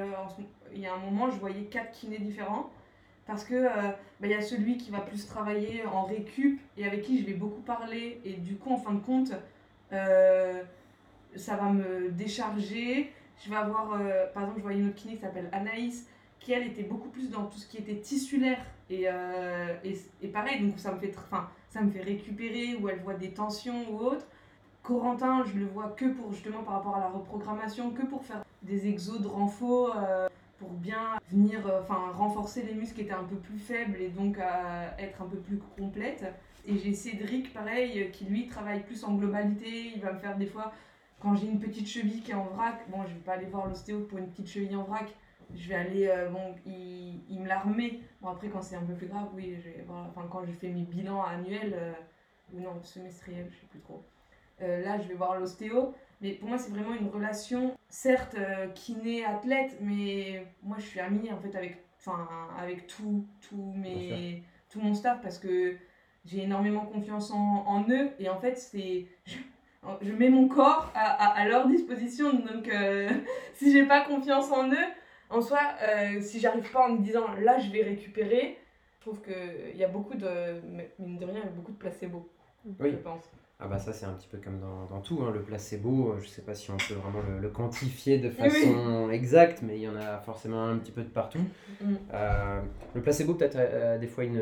[0.74, 2.70] il y a un moment, je voyais quatre kinés différents
[3.30, 3.70] parce euh,
[4.20, 7.34] bah, y a celui qui va plus travailler en récup et avec qui je vais
[7.34, 9.32] beaucoup parler et du coup en fin de compte
[9.94, 10.64] euh,
[11.36, 15.14] ça va me décharger je vais avoir euh, par exemple je vois une autre kiné
[15.14, 16.08] qui s'appelle Anaïs
[16.40, 18.58] qui elle était beaucoup plus dans tout ce qui était tissulaire
[18.90, 19.08] et,
[19.84, 21.14] et, et, pareil donc ça me fait
[21.70, 24.26] ça me fait récupérer ou elle voit des tensions ou autre
[24.82, 28.44] Corentin je le vois que pour justement par rapport à la reprogrammation que pour faire
[28.64, 29.96] des exos de renfort
[30.60, 34.10] pour bien venir euh, enfin renforcer les muscles qui étaient un peu plus faibles et
[34.10, 34.38] donc
[35.00, 36.26] être un peu plus complète.
[36.68, 39.94] Et j'ai Cédric, pareil, qui lui travaille plus en globalité.
[39.96, 40.74] Il va me faire des fois,
[41.20, 43.68] quand j'ai une petite cheville qui est en vrac, bon, je vais pas aller voir
[43.68, 45.10] l'ostéo pour une petite cheville en vrac.
[45.56, 48.00] Je vais aller, euh, bon, il, il me la remet.
[48.22, 50.52] Bon, après, quand c'est un peu plus grave, oui, je vais voir, enfin, quand je
[50.52, 51.94] fais mes bilans annuels, euh,
[52.54, 54.04] ou non, semestriels, je sais plus trop.
[54.60, 55.94] là, je vais voir l'ostéo.
[56.22, 61.32] Mais pour moi, c'est vraiment une relation, certes, euh, kiné-athlète, mais moi, je suis amie
[61.32, 61.78] en fait avec,
[62.58, 65.78] avec tout, tout, mes, tout mon staff parce que
[66.26, 68.10] j'ai énormément confiance en, en, eux.
[68.20, 69.06] Et en fait, c'est.
[70.02, 72.34] Je, mets mon corps à, à, leur disposition.
[72.34, 73.10] Donc, euh,
[73.54, 74.88] si j'ai pas confiance en eux,
[75.30, 78.58] en soi, euh, si j'arrive pas en me disant là, je vais récupérer,
[78.96, 80.28] je trouve qu'il y a beaucoup de.
[81.00, 82.30] Mine de rien, il y a beaucoup de placebo.
[82.80, 82.92] Oui.
[82.92, 83.24] Je pense.
[83.62, 85.32] Ah bah ça c'est un petit peu comme dans, dans tout, hein.
[85.34, 89.62] le placebo, euh, je sais pas si on peut vraiment le, quantifier de façon exacte,
[89.64, 91.42] mais il y en a forcément un petit peu de partout.
[91.82, 91.96] Mm.
[92.14, 92.62] Euh,
[92.96, 94.42] le placebo peut-être a, des fois une,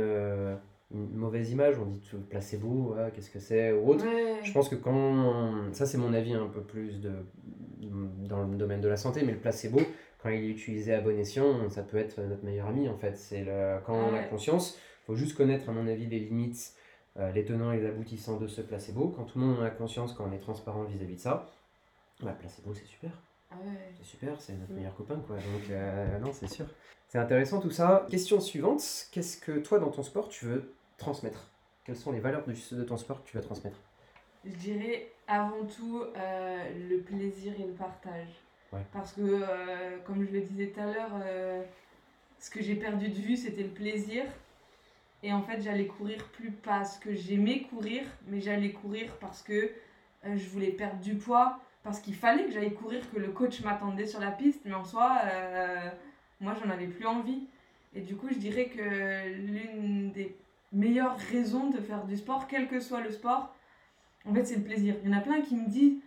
[0.93, 4.05] une, mauvaise image, on dit tout placebo, qu'est-ce que c'est ou autre.
[4.43, 7.13] Je pense que quand, ça c'est mon avis un peu plus de,
[8.27, 9.79] dans le domaine de la santé, mais le placebo,
[10.21, 13.17] quand il est utilisé à bon escient, ça peut être notre meilleur ami en fait.
[13.17, 16.73] C'est le, quand on a conscience, il faut juste connaître à mon avis les limites
[17.19, 19.09] euh, les tenants et les aboutissants de ce placebo.
[19.15, 21.49] Quand tout le monde en a conscience, quand on est transparent vis-à-vis de ça,
[22.21, 23.09] bah, placebo c'est super.
[23.49, 23.55] Ah
[23.97, 25.37] c'est super, c'est notre meilleur copain quoi.
[25.37, 26.65] Donc euh, non, c'est sûr.
[27.07, 28.05] C'est intéressant tout ça.
[28.09, 31.49] Question suivante, qu'est-ce que toi dans ton sport tu veux transmettre?
[31.85, 33.77] Quelles sont les valeurs de, ton sport que tu veux transmettre?
[34.45, 38.27] Je dirais avant tout euh, le plaisir et le partage.
[38.91, 41.65] Parce que, comme je le disais tout à l'heure,
[42.39, 44.23] ce que j'ai perdu de vue, c'était le plaisir.
[45.23, 49.71] Et en fait, j'allais courir plus parce que j'aimais courir, mais j'allais courir parce que
[50.25, 53.61] euh, je voulais perdre du poids, parce qu'il fallait que j'aille courir, que le coach
[53.61, 55.89] m'attendait sur la piste, mais en soi, euh,
[56.39, 57.47] moi, j'en avais plus envie.
[57.95, 60.35] Et du coup, je dirais que l'une des
[60.71, 63.55] meilleures raisons de faire du sport, quel que soit le sport,
[64.25, 64.95] en fait, c'est le plaisir.
[65.03, 65.99] Il y en a plein qui me disent,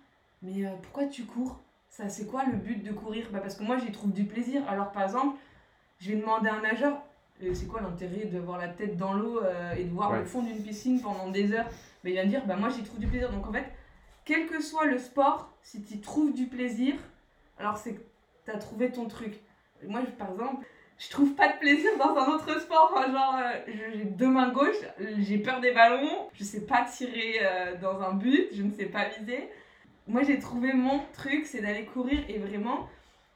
[0.42, 1.59] mais euh, pourquoi tu cours?
[2.01, 3.27] Ça, c'est quoi le but de courir?
[3.31, 4.63] Bah, Parce que moi, j'y trouve du plaisir.
[4.69, 5.37] Alors, par exemple,
[6.01, 6.97] je vais demander à un nageur,
[7.43, 10.21] euh, c'est quoi l'intérêt de voir la tête dans l'eau euh, et de voir Ouais.
[10.21, 11.69] le fond d'une piscine pendant des heures?
[12.03, 13.31] Mais il va me dire, bah moi j'y trouve du plaisir.
[13.31, 13.67] Donc en fait,
[14.25, 16.95] quel que soit le sport, si tu trouves du plaisir,
[17.59, 18.01] alors c'est que
[18.47, 19.35] tu as trouvé ton truc.
[19.87, 20.65] Moi, je- par exemple,
[20.97, 22.93] je trouve pas de plaisir dans un autre sport.
[22.95, 24.81] Enfin, genre, euh, j'ai deux mains gauches,
[25.19, 28.87] j'ai peur des ballons, je sais pas tirer euh, dans un but, je ne sais
[28.87, 29.51] pas viser.
[30.11, 32.88] Moi, j'ai trouvé mon truc, c'est d'aller courir et vraiment,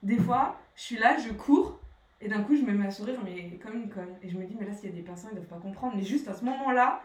[0.03, 1.79] des fois, je suis là, je cours.
[2.21, 4.17] Et d'un coup, je me mets à sourire, mais comme une conne.
[4.23, 5.95] Et je me dis, mais là, s'il y a des personnes, ils doivent pas comprendre.
[5.97, 7.01] Mais juste à ce moment-là,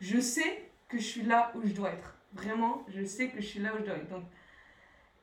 [0.00, 2.16] je sais que je suis là où je dois être.
[2.32, 4.08] Vraiment, je sais que je suis là où je dois être.
[4.08, 4.24] Donc,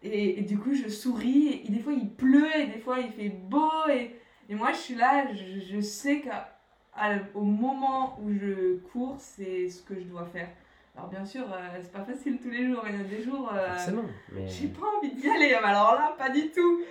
[0.03, 1.63] et, du coup, je souris.
[1.65, 3.71] Et des fois, il pleut, et des fois, il fait beau.
[3.89, 4.15] Et,
[4.47, 9.81] et moi, je suis là, je, je sais qu'au moment où je cours, c'est ce
[9.81, 10.49] que je dois faire.
[10.95, 12.83] Alors, bien sûr, euh, c'est pas facile tous les jours.
[12.87, 13.51] Il y a des jours.
[13.53, 14.03] euh, Forcément.
[14.31, 14.47] Mais...
[14.47, 16.81] j'ai pas envie d'y aller, alors là, pas du tout.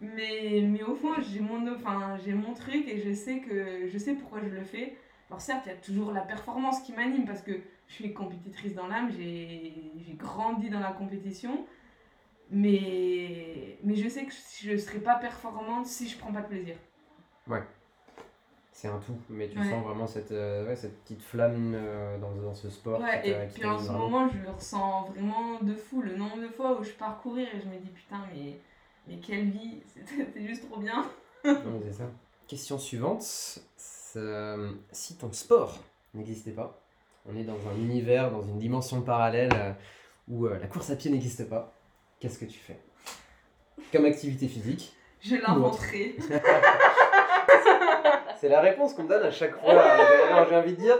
[0.00, 3.98] Mais, mais au fond, j'ai mon, enfin, j'ai mon truc et je sais, que, je
[3.98, 4.96] sais pourquoi je le fais.
[5.28, 7.52] Alors certes, il y a toujours la performance qui m'anime parce que
[7.86, 11.66] je suis compétitrice dans l'âme, j'ai j'ai grandi dans la compétition.
[12.50, 16.48] Mais, mais je sais que je ne serai pas performante si je prends pas de
[16.48, 16.76] plaisir.
[18.80, 19.68] C'est un tout, mais tu Ouais.
[19.68, 22.98] sens vraiment cette, euh, ouais, cette petite flamme euh, dans, dans ce sport.
[22.98, 26.00] Ouais, et puis en ce moment, je le ressens vraiment de fou.
[26.00, 28.58] Le nombre de fois où je pars courir et je me dis putain, mais,
[29.06, 31.04] mais quelle vie, c'est c'est juste trop bien.
[31.44, 32.04] Non, mais c'est ça.
[32.48, 33.58] Question suivante.
[34.16, 35.78] euh, si ton sport
[36.14, 36.82] n'existait pas,
[37.26, 39.72] on est dans un univers, dans une dimension parallèle euh,
[40.26, 41.78] où la course à pied n'existe pas,
[42.18, 42.80] qu'est-ce que tu fais?
[43.92, 46.16] Comme activité physique Je l'inventerai.
[48.40, 49.70] C'est la réponse qu'on me donne à chaque fois.
[49.82, 50.96] Alors j'ai envie de dire,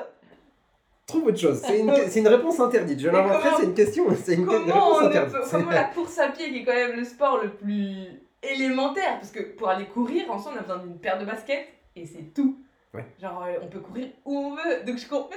[1.06, 1.60] trouve autre chose.
[1.64, 3.00] C'est une, c'est une réponse interdite.
[3.00, 5.32] Je l'inventerai, c'est une question, c'est une Comment, réponse interdite.
[5.32, 9.18] peut- comment la course à pied, qui est quand même le sport le plus élémentaire,
[9.18, 12.06] parce que pour aller courir, en soi, on a besoin d'une paire de baskets et
[12.06, 12.58] c'est tout.
[12.92, 13.04] Ouais.
[13.20, 14.84] Genre, euh, on peut courir où on veut.
[14.84, 15.30] Donc, je comprends.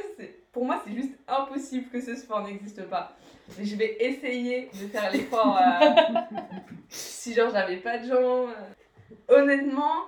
[0.52, 3.16] Pour moi, c'est juste impossible que ce sport n'existe pas.
[3.58, 6.20] Mais je vais essayer de faire l'effort euh,
[6.90, 8.50] si, genre, j'avais pas de jambes.
[9.28, 10.04] Honnêtement,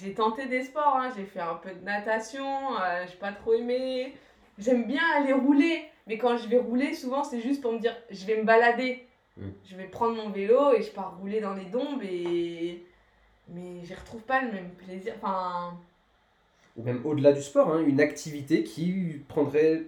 [0.00, 0.96] j'ai tenté des sports.
[0.96, 1.10] hein.
[1.16, 2.46] J'ai fait un peu de natation.
[2.80, 4.14] euh, j'ai pas trop aimé.
[4.58, 5.84] J'aime bien aller rouler.
[6.06, 9.06] Mais quand je vais rouler, souvent, c'est juste pour me dire je vais me balader.
[9.36, 9.48] Mm.
[9.64, 12.84] Je vais prendre mon vélo et je pars rouler dans les dombes et.
[13.48, 15.14] Mais je retrouve pas le même plaisir.
[15.22, 15.72] Enfin.
[16.76, 19.84] ou même au-delà du sport, hein, une activité qui, prendrait,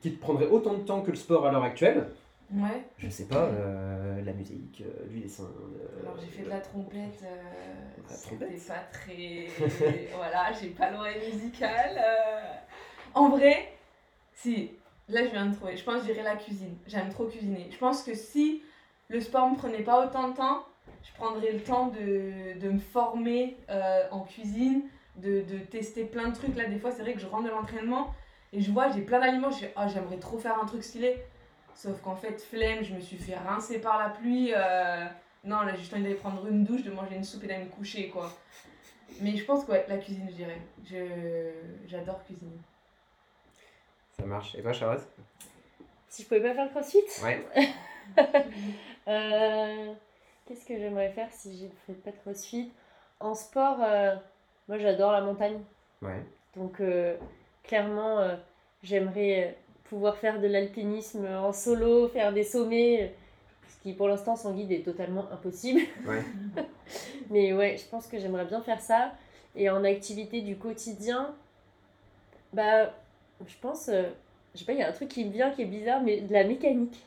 [0.00, 2.08] qui te prendrait autant de temps que le sport à l'heure actuelle.
[2.52, 2.82] Ouais.
[2.98, 5.44] Je sais pas, euh, la musique, euh, du dessin.
[5.44, 7.22] euh, Alors j'ai fait de la trompette.
[8.14, 9.46] C'était pas très.
[10.16, 11.98] voilà, j'ai pas l'oreille musicale.
[11.98, 12.40] euh.
[13.14, 13.72] En vrai,
[14.32, 14.72] si.
[15.08, 15.76] Là, je viens de trouver.
[15.76, 16.76] Je pense que je dirais la cuisine.
[16.86, 17.68] J'aime trop cuisiner.
[17.72, 18.62] Je pense que si
[19.08, 20.64] le sport me prenait pas autant de temps,
[21.02, 24.82] je prendrais le temps de, de me former euh, en cuisine,
[25.16, 26.54] de, de tester plein de trucs.
[26.56, 28.14] Là, des fois, c'est vrai que je rentre de l'entraînement
[28.52, 29.50] et je vois, j'ai plein d'aliments.
[29.50, 31.16] Je ah, j'aimerais trop faire un truc stylé.
[31.74, 34.52] Sauf qu'en fait, flemme, je me suis fait rincer par la pluie.
[34.54, 35.06] euh,
[35.44, 37.64] Non, là, j'ai juste envie d'aller prendre une douche, de manger une soupe et d'aller
[37.64, 38.30] me coucher, quoi.
[39.20, 40.60] Mais je pense que ouais, la cuisine, je dirais.
[40.84, 41.50] Je...
[41.88, 42.58] J'adore cuisiner.
[44.18, 44.54] Ça marche.
[44.54, 45.02] Et toi, Charlotte?
[46.08, 46.98] Si je pouvais pas faire le crossfit?
[47.22, 47.46] Ouais.
[49.08, 49.94] Euh,
[50.46, 52.72] Qu'est-ce que j'aimerais faire si je ne fais pas de crossfit?
[53.20, 54.14] En sport, euh,
[54.68, 55.60] moi j'adore la montagne.
[56.02, 56.22] Ouais.
[56.56, 57.16] Donc euh,
[57.62, 58.36] clairement, euh,
[58.82, 63.08] j'aimerais pouvoir faire de l'alpinisme en solo, faire des sommets, euh,
[63.82, 65.80] qui pour l'instant sans guide est totalement impossible.
[66.06, 66.22] Ouais.
[67.30, 69.12] Mais ouais, je pense que j'aimerais bien faire ça.
[69.56, 71.34] Et en activité du quotidien,
[72.52, 72.92] bah
[73.46, 74.02] je pense, euh,
[74.54, 76.20] je sais pas, il y a un truc qui me vient qui est bizarre, mais
[76.20, 76.98] de la mécanique.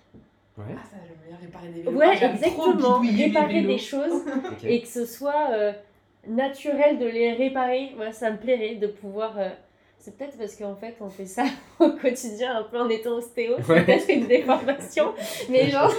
[0.58, 0.64] Ouais.
[0.78, 1.98] Ah, ça, j'aime bien réparer des vélos.
[1.98, 3.00] Ouais, Ah, exactement.
[3.00, 3.68] Réparer vélos.
[3.68, 4.22] des choses
[4.64, 5.74] et que ce soit euh,
[6.28, 7.92] naturel de les réparer.
[8.00, 9.38] Ouais, ça me plairait de pouvoir.
[9.38, 9.50] euh,
[10.00, 11.44] C'est peut-être parce qu'en fait, on fait ça
[11.80, 13.56] au quotidien, un peu en étant ostéo.
[13.62, 13.84] C'est Ouais.
[13.86, 15.14] peut-être une déformation.
[15.50, 15.92] Mais genre,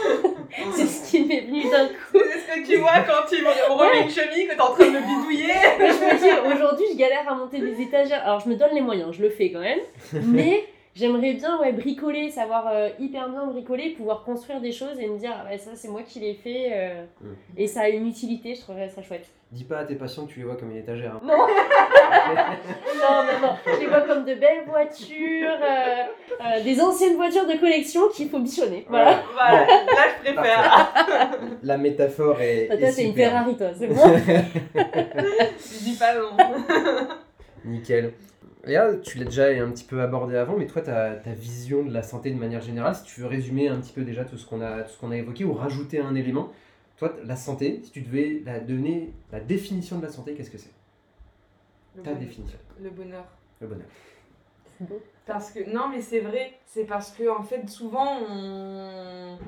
[0.75, 2.19] c'est ce qui m'est venu d'un coup.
[2.33, 4.91] C'est ce que tu vois quand tu remets une cheville, que t'es en train de
[4.91, 5.53] me bidouiller.
[5.79, 8.23] Mais je me dis, aujourd'hui, je galère à monter des étagères.
[8.25, 9.81] Alors, je me donne les moyens, je le fais quand même.
[10.25, 15.07] Mais j'aimerais bien ouais, bricoler, savoir euh, hyper bien bricoler, pouvoir construire des choses et
[15.09, 16.69] me dire, ah ouais, ça, c'est moi qui l'ai fait.
[16.73, 17.27] euh, Mm.
[17.59, 19.27] Et ça a une utilité, je trouverais ça chouette.
[19.53, 21.13] Dis pas à tes patients que tu les vois comme une étagère.
[21.15, 21.21] hein.
[21.25, 21.37] Non
[22.97, 23.55] Non, non, non.
[23.67, 26.03] Je les vois comme de belles voitures, euh,
[26.41, 28.87] euh, des anciennes voitures de collection qu'il faut bichonner.
[28.89, 29.23] Voilà.
[29.33, 31.31] Voilà, là je préfère.
[31.63, 32.69] La métaphore est.
[32.69, 33.15] Bah, toi, est c'est une.
[33.15, 33.95] Ferrari, toi, c'est bon
[34.75, 36.31] Je dis pas non.
[37.65, 38.13] Nickel.
[38.67, 41.83] Et là, tu l'as déjà un petit peu abordé avant, mais toi, ta, ta vision
[41.83, 44.39] de la santé de manière générale, si tu veux résumer un petit peu déjà tout
[44.39, 46.51] ce qu'on a, tout ce qu'on a évoqué ou rajouter un élément,
[46.97, 50.59] toi, la santé, si tu devais la donner la définition de la santé, qu'est-ce que
[50.59, 50.73] c'est?
[51.97, 52.19] Le Ta bonheur.
[52.27, 52.59] définition.
[52.81, 53.25] Le bonheur.
[53.61, 53.87] Le bonheur.
[54.79, 55.01] C'est beau.
[55.27, 59.39] Parce que non mais c'est vrai, c'est parce que en fait souvent on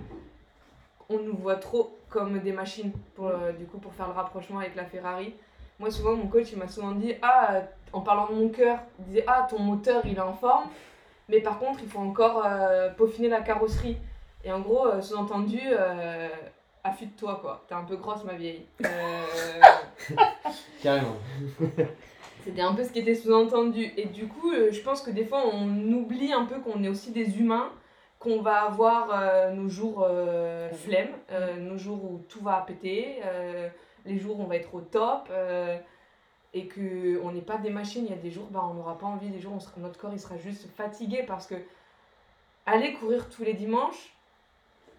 [1.08, 4.60] on nous voit trop comme des machines pour euh, du coup pour faire le rapprochement
[4.60, 5.34] avec la Ferrari.
[5.78, 9.04] Moi souvent mon coach il m'a souvent dit ah en parlant de mon cœur, il
[9.06, 10.68] disait ah ton moteur il est en forme
[11.28, 13.98] mais par contre il faut encore euh, peaufiner la carrosserie.
[14.44, 16.28] Et en gros euh, sous-entendu euh,
[16.84, 18.64] affûte-toi quoi, t'es un peu grosse ma vieille.
[18.84, 19.24] Euh,
[20.82, 21.16] Carrément.
[22.46, 23.92] C'était un peu ce qui était sous-entendu.
[23.96, 26.88] Et du coup, euh, je pense que des fois, on oublie un peu qu'on est
[26.88, 27.72] aussi des humains,
[28.20, 33.16] qu'on va avoir euh, nos jours euh, flemme, euh, nos jours où tout va péter,
[33.24, 33.68] euh,
[34.04, 35.28] les jours où on va être au top,
[36.54, 38.04] et qu'on n'est pas des machines.
[38.04, 39.98] Il y a des jours, bah, on n'aura pas envie, des jours, on sera- notre
[39.98, 41.56] corps il sera juste fatigué parce que
[42.64, 44.14] aller courir tous les dimanches,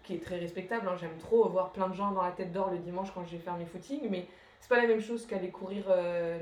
[0.04, 2.70] qui est très respectable, hein, j'aime trop voir plein de gens dans la tête d'or
[2.70, 4.26] le dimanche quand je vais faire mes footings, mais
[4.60, 5.84] c'est pas la même chose qu'aller courir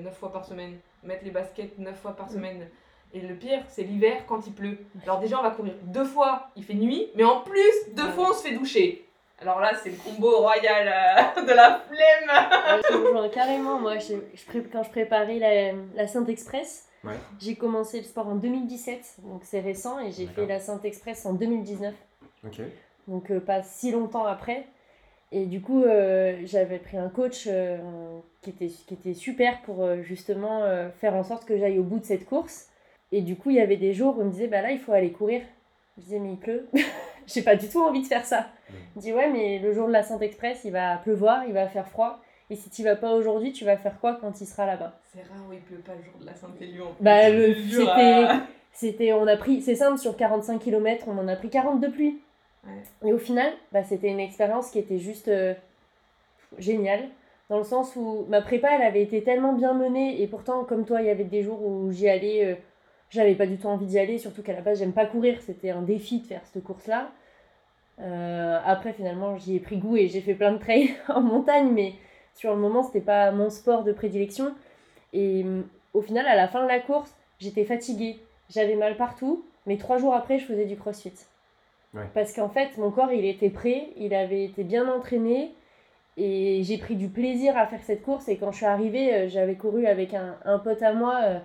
[0.00, 2.68] 9 fois par semaine, mettre les baskets 9 fois par semaine.
[3.12, 4.78] Et le pire, c'est l'hiver quand il pleut.
[5.04, 8.30] Alors déjà, on va courir deux fois, il fait nuit, mais en plus, deux fois,
[8.30, 9.02] on se fait doucher.
[9.40, 12.80] Alors là, c'est le combo royal euh, de la flemme.
[12.90, 13.78] Je rejoins carrément.
[13.78, 17.12] Moi, je, je pré- quand je préparais la, la Sainte Express, Ouais.
[17.38, 21.24] j'ai commencé le sport en 2017, donc c'est récent, et j'ai fait la Sainte Express
[21.24, 21.94] en 2019,
[22.44, 22.60] Ok.
[23.06, 24.66] donc euh, pas si longtemps après.
[25.32, 27.78] Et du coup, euh, j'avais pris un coach euh,
[28.42, 31.82] qui, était, qui était super pour euh, justement euh, faire en sorte que j'aille au
[31.82, 32.68] bout de cette course.
[33.12, 34.78] Et du coup, il y avait des jours où il me disait, bah là, il
[34.78, 35.42] faut aller courir.
[35.98, 36.68] Je disais, mais il pleut.
[37.26, 38.46] J'ai pas du tout envie de faire ça.
[38.94, 41.66] Il dit, ouais, mais le jour de la Sainte Express, il va pleuvoir, il va
[41.68, 42.20] faire froid.
[42.48, 45.00] Et si tu vas pas aujourd'hui, tu vas faire quoi quand il sera là-bas?
[45.12, 46.40] C'est rare où il pleut pas le jour de la plus.
[47.00, 48.26] Bah, le- c'était- euh,
[48.72, 51.88] C'était, on a pris, c'est simple, sur 45 km, on en a pris 40 de
[51.88, 52.20] pluie.
[53.04, 55.54] Et au final, bah, c'était une expérience qui était juste euh,
[56.58, 57.08] géniale.
[57.48, 60.20] Dans le sens où ma prépa, avait été tellement bien menée.
[60.20, 62.54] Et pourtant, comme toi, il y avait des jours où j'y allais, euh,
[63.10, 64.18] j'avais pas du tout envie d'y aller.
[64.18, 65.40] Surtout qu'à la base, j'aime pas courir.
[65.42, 67.10] C'était un défi de faire cette course-là.
[68.00, 71.70] Euh, après, finalement, j'y ai pris goût et j'ai fait plein de trails en montagne.
[71.72, 71.94] Mais
[72.34, 74.54] sur le moment, c'était pas mon sport de prédilection.
[75.12, 75.44] Et
[75.94, 78.18] au final, à la fin de la course, j'étais fatiguée.
[78.50, 79.44] J'avais mal partout.
[79.66, 81.12] Mais trois jours après, je faisais du crossfit.
[82.14, 85.54] Parce qu'en fait, mon corps, il était prêt, il avait été bien entraîné
[86.18, 88.28] et j'ai pris du plaisir à faire cette course.
[88.28, 91.20] Et quand je suis arrivée, euh, j'avais couru avec un, un pote à moi.
[91.24, 91.38] euh,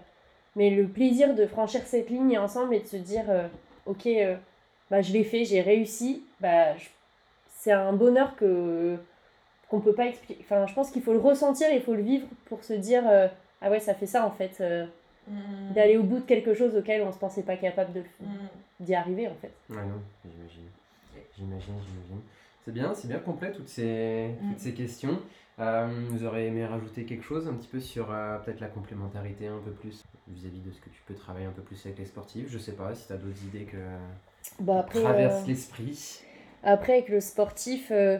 [0.55, 3.47] mais le plaisir de franchir cette ligne ensemble et de se dire, euh,
[3.85, 4.07] ok,
[4.89, 6.73] bah, je l'ai fait, j'ai réussi, bah,
[7.47, 8.97] c'est un bonheur que
[9.69, 10.41] qu'on peut pas expliquer.
[10.43, 13.03] Enfin, je pense qu'il faut le ressentir, il faut le vivre pour se dire,
[13.61, 14.61] ah ouais, ça fait ça en fait,
[15.27, 15.73] Mm.
[15.73, 18.25] d'aller au bout de quelque chose auquel on se pensait pas capable de Mm.
[18.79, 19.51] d'y arriver en fait.
[19.69, 20.67] Ouais, non, j'imagine.
[21.37, 22.21] J'imagine, j'imagine.
[22.65, 24.49] C'est bien, c'est bien complet toutes ces, Mm.
[24.49, 25.19] toutes ces questions.
[25.59, 29.47] Euh, vous aurez aimé rajouter quelque chose un petit peu sur euh, peut-être la complémentarité
[29.47, 32.05] un peu plus vis-à-vis de ce que tu peux travailler un peu plus avec les
[32.05, 32.47] sportifs?
[32.49, 33.77] Je sais pas si tu as d'autres idées que
[34.59, 36.21] Bah après, traversent euh, l'esprit.
[36.63, 38.17] Après, avec le sportif, euh,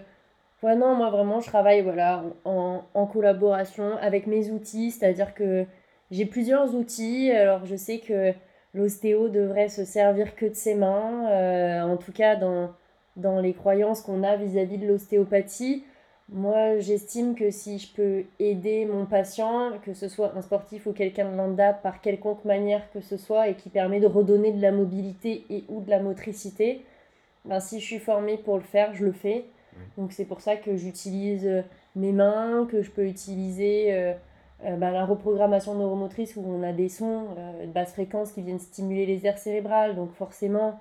[0.62, 5.66] ouais, non, moi vraiment, je travaille voilà, en, en collaboration avec mes outils, c'est-à-dire que
[6.12, 7.32] j'ai plusieurs outils.
[7.32, 8.34] Alors, je sais que
[8.74, 12.72] l'ostéo devrait se servir que de ses mains, euh, en tout cas dans,
[13.16, 15.84] dans les croyances qu'on a vis-à-vis de l'ostéopathie.
[16.30, 20.94] Moi, j'estime que si je peux aider mon patient, que ce soit un sportif ou
[20.94, 24.62] quelqu'un de lambda, par quelconque manière que ce soit, et qui permet de redonner de
[24.62, 26.86] la mobilité et ou de la motricité,
[27.44, 29.46] ben, si je suis formée pour le faire, je le fais.
[29.98, 31.62] Donc c'est pour ça que j'utilise euh,
[31.96, 34.14] mes mains, que je peux utiliser
[34.66, 38.42] euh, ben, la reprogrammation neuromotrice où on a des sons euh, de basse fréquence qui
[38.42, 39.96] viennent stimuler les aires cérébrales.
[39.96, 40.80] Donc forcément,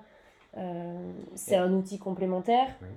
[0.57, 2.67] euh, c'est un outil complémentaire.
[2.81, 2.87] Oui.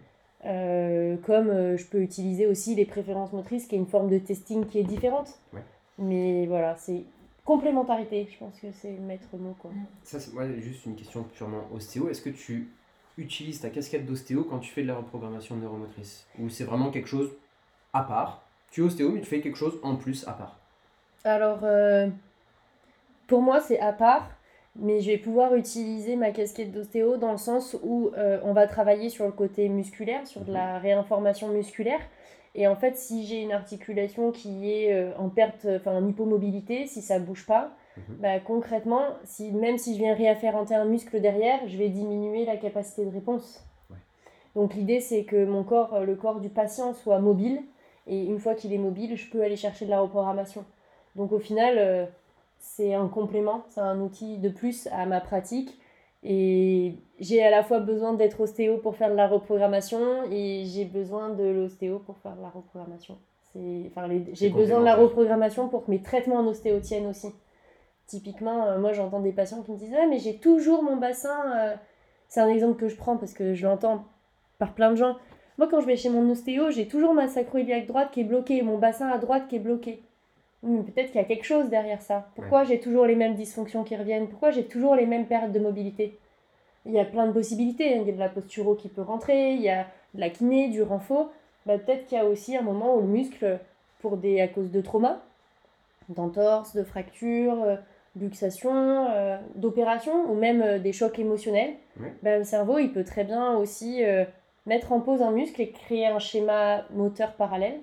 [0.46, 4.18] Euh, comme euh, je peux utiliser aussi les préférences motrices, qui est une forme de
[4.18, 5.38] testing qui est différente.
[5.54, 5.62] Ouais.
[5.98, 7.02] Mais voilà, c'est
[7.46, 9.54] complémentarité, je pense que c'est le maître mot.
[9.58, 9.70] Quoi.
[10.02, 12.10] Ça, c'est moi, juste une question purement ostéo.
[12.10, 12.68] Est-ce que tu
[13.16, 16.26] utilises ta casquette d'ostéo quand tu fais de la reprogrammation neuromotrice?
[16.38, 17.30] Ou c'est vraiment quelque chose
[17.94, 18.42] à part?
[18.70, 20.58] Tu es ostéo, mais tu fais quelque chose en plus à part?
[21.24, 22.08] Alors, euh,
[23.26, 24.30] pour moi, c'est à part,
[24.76, 28.66] mais je vais pouvoir utiliser ma casquette d'ostéo dans le sens où euh, on va
[28.66, 32.00] travailler sur le côté musculaire, sur de la réinformation musculaire.
[32.54, 36.86] Et en fait, si j'ai une articulation qui est euh, en perte, enfin en hypomobilité,
[36.86, 38.16] si ça bouge pas, Mhm.
[38.18, 42.56] bah, concrètement, si, même si je viens réafféranter un muscle derrière, je vais diminuer la
[42.56, 43.64] capacité de réponse.
[43.88, 43.96] Ouais.
[44.56, 47.62] Donc l'idée, c'est que mon corps, le corps du patient soit mobile.
[48.08, 50.64] Et une fois qu'il est mobile, je peux aller chercher de la reprogrammation.
[51.16, 52.06] Donc au final, euh,
[52.58, 55.78] c'est un complément, c'est un outil de plus à ma pratique.
[56.22, 60.86] Et j'ai à la fois besoin d'être ostéo pour faire de la reprogrammation et j'ai
[60.86, 63.18] besoin de l'ostéo pour faire de la reprogrammation.
[63.86, 67.28] Enfin, j'ai besoin de la reprogrammation pour que mes traitements en ostéo tiennent aussi.
[68.06, 71.42] Typiquement, euh, moi j'entends des patients qui me disent Ouais, mais j'ai toujours mon bassin.
[71.56, 71.74] euh,
[72.28, 74.04] C'est un exemple que je prends parce que je l'entends
[74.58, 75.16] par plein de gens.
[75.58, 78.62] Moi, quand je vais chez mon ostéo, j'ai toujours ma sacro-iliaque droite qui est bloquée,
[78.62, 80.02] mon bassin à droite qui est bloqué.
[80.64, 82.28] Mais peut-être qu'il y a quelque chose derrière ça.
[82.34, 84.28] Pourquoi j'ai toujours les mêmes dysfonctions qui reviennent?
[84.28, 86.18] Pourquoi j'ai toujours les mêmes pertes de mobilité?
[86.86, 87.96] Il y a plein de possibilités.
[87.96, 90.68] Il y a de la posturo qui peut rentrer, il y a de la kiné,
[90.68, 91.30] du renfort.
[91.66, 93.58] Bah, peut-être qu'il y a aussi un moment où le muscle,
[94.00, 95.18] pour des, à cause de traumas,
[96.08, 97.76] d'entorses, de fractures, euh,
[98.16, 102.12] luxations, euh, d'opérations ou même euh, des chocs émotionnels, Ouais.
[102.22, 104.24] bah, le cerveau il peut très bien aussi euh,
[104.66, 107.80] mettre en pause un muscle et créer un schéma moteur parallèle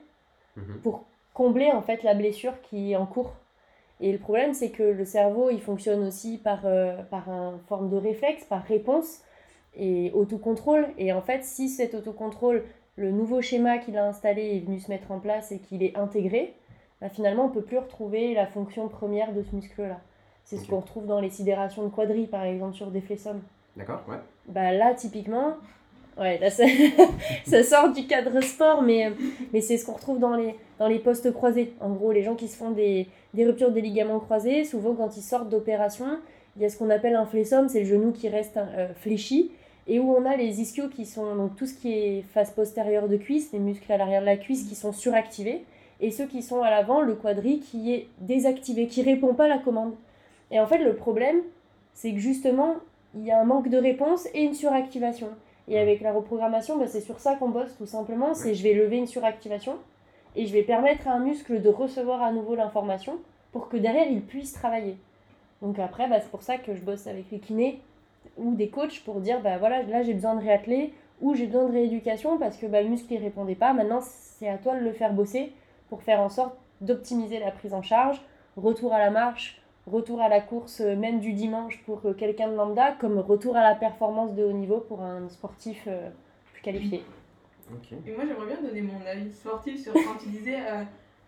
[0.58, 0.82] Mhm.
[0.84, 3.34] pour combler en fait la blessure qui est en cours.
[4.00, 7.90] Et le problème c'est que le cerveau il fonctionne aussi par, euh, par une forme
[7.90, 9.22] de réflexe, par réponse
[9.76, 10.88] et autocontrôle.
[10.98, 12.64] Et en fait si cet autocontrôle,
[12.96, 15.98] le nouveau schéma qu'il a installé est venu se mettre en place et qu'il est
[15.98, 16.54] intégré,
[17.00, 20.00] bah, finalement on peut plus retrouver la fonction première de ce muscle-là.
[20.44, 23.42] C'est ce qu'on retrouve dans les sidérations de quadri par exemple sur des flessums.
[23.78, 24.18] D'accord, ouais.
[24.48, 25.56] Bah là, typiquement,
[26.20, 26.50] ouais, là,
[27.46, 29.12] ça, sort du cadre sport, mais,
[29.54, 31.74] mais c'est ce qu'on retrouve dans les, dans les postes croisés.
[31.80, 35.16] En gros, les gens qui se font des, des ruptures des ligaments croisés, souvent quand
[35.18, 36.06] ils sortent d'opération,
[36.56, 39.52] il y a ce qu'on appelle un flessum, c'est le genou qui reste euh, fléchi,
[39.88, 43.08] et où on a les ischios qui sont, donc tout ce qui est face postérieure
[43.08, 45.66] de cuisse, les muscles à l'arrière de la cuisse qui sont suractivés,
[46.02, 49.48] et ceux qui sont à l'avant, le quadri qui est désactivé, qui répond pas à
[49.48, 49.94] la commande.
[50.50, 51.38] Et en fait, le problème,
[51.94, 52.76] c'est que justement,
[53.16, 55.28] il y a un manque de réponse et une suractivation.
[55.68, 58.34] Et avec la reprogrammation, bah, c'est sur ça qu'on bosse tout simplement.
[58.34, 59.78] C'est je vais lever une suractivation
[60.36, 63.18] et je vais permettre à un muscle de recevoir à nouveau l'information
[63.52, 64.98] pour que derrière il puisse travailler.
[65.62, 67.80] Donc après, bah, c'est pour ça que je bosse avec les kinés
[68.38, 71.66] ou des coachs pour dire bah voilà, là j'ai besoin de réatteler ou j'ai besoin
[71.66, 73.74] de rééducation parce que bah, le muscle il répondait pas.
[73.74, 75.54] Maintenant, c'est à toi de le faire bosser
[75.90, 78.20] pour faire en sorte d'optimiser la prise en charge,
[78.58, 82.50] retour à la marche, retour à la course euh, même du dimanche pour euh, quelqu'un
[82.50, 86.10] de lambda, comme retour à la performance de haut niveau pour un sportif euh,
[86.54, 87.04] plus qualifié.
[87.72, 87.94] Ok.
[88.06, 90.84] Et moi, j'aimerais bien donner mon avis sportif sur quand tu disais euh,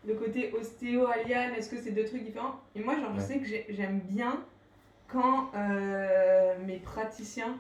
[0.05, 2.55] le côté ostéo, alien, est-ce que c'est deux trucs différents?
[2.75, 4.43] Et moi, genre, je sais que j'ai- j'aime bien
[5.07, 7.57] quand euh, mes praticiens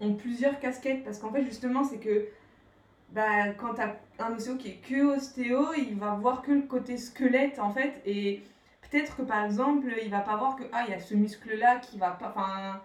[0.00, 2.26] ont plusieurs casquettes, parce qu'en fait, justement, c'est que
[3.12, 6.62] bah, quand tu as un ostéo qui est que ostéo, il va voir que le
[6.62, 8.42] côté squelette, en fait, et
[8.90, 11.78] peut-être que, par exemple, il va pas voir que, ah, il y a ce muscle-là
[11.78, 12.80] qui va pas, enfin,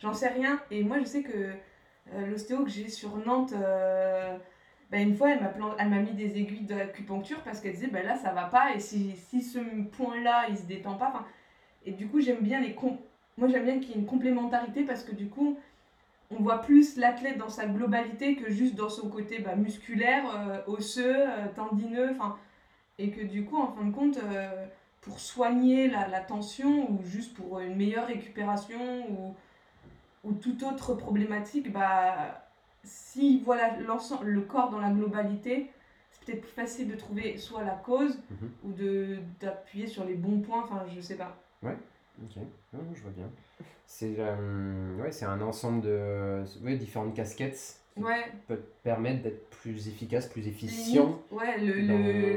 [0.00, 1.52] j'en sais rien, et moi, je sais que
[2.12, 4.36] euh, l'ostéo que j'ai sur Nantes, euh,
[4.90, 7.88] bah, une fois, elle m'a, plan- elle m'a mis des aiguilles d'acupuncture parce qu'elle disait,
[7.88, 9.58] bah, là, ça va pas, et si, si ce
[9.96, 11.24] point-là, il se détend pas,
[11.86, 12.98] et du coup, j'aime bien les com-
[13.36, 15.58] moi, j'aime bien qu'il y ait une complémentarité parce que du coup,
[16.30, 20.60] on voit plus l'athlète dans sa globalité que juste dans son côté bah, musculaire, euh,
[20.66, 21.24] osseux,
[21.54, 22.16] tendineux,
[22.98, 24.18] et que du coup, en fin de compte,
[25.04, 28.78] pour soigner la, la tension ou juste pour une meilleure récupération
[29.10, 29.34] ou,
[30.24, 32.48] ou toute autre problématique, bah,
[32.82, 35.70] si voilà l'ensemble, le corps dans la globalité,
[36.10, 38.50] c'est peut-être plus facile de trouver soit la cause Mhm.
[38.64, 41.36] ou de d'appuyer sur les bons points, enfin, je sais pas.
[41.62, 42.36] Ok,
[42.72, 43.28] non, non, je vois bien.
[43.86, 49.48] C'est euh, ouais, c'est un ensemble de ouais, différentes casquettes Ouais, peuvent te permettre d'être
[49.50, 51.04] plus efficace, plus efficient.
[51.04, 51.72] Limite, Ouais, le,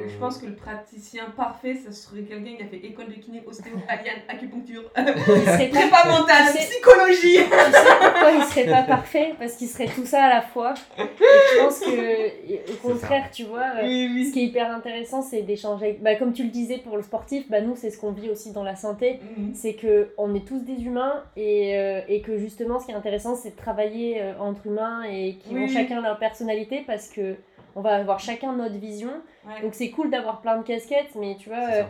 [0.03, 3.14] le- je pense que le praticien parfait, ça serait quelqu'un qui a fait école de
[3.14, 5.03] kiné, ostéo, alien, acupuncture, Il
[5.43, 7.38] serait pas, prépa mentale, psychologie.
[7.38, 9.34] tu sais pourquoi il serait pas parfait?
[9.39, 10.76] Parce qu'il serait tout ça à la fois.
[10.99, 15.22] Et je pense que, au contraire, tu vois, euh, Oui, ce qui est hyper intéressant,
[15.24, 15.97] c'est d'échanger.
[16.01, 18.51] Bah, comme tu le disais pour le sportif, bah, nous, c'est ce qu'on vit aussi
[18.51, 19.20] dans la santé.
[19.38, 19.51] oui.
[19.55, 22.95] c'est que on est tous des humains et, euh, et que justement ce qui est
[22.95, 25.63] intéressant c'est de travailler euh, entre humains et qui Oui.
[25.63, 27.35] ont chacun leur personnalité parce que
[27.75, 29.11] on va avoir chacun notre vision
[29.47, 29.61] Ouais.
[29.61, 31.83] donc c'est cool d'avoir plein de casquettes mais tu vois euh,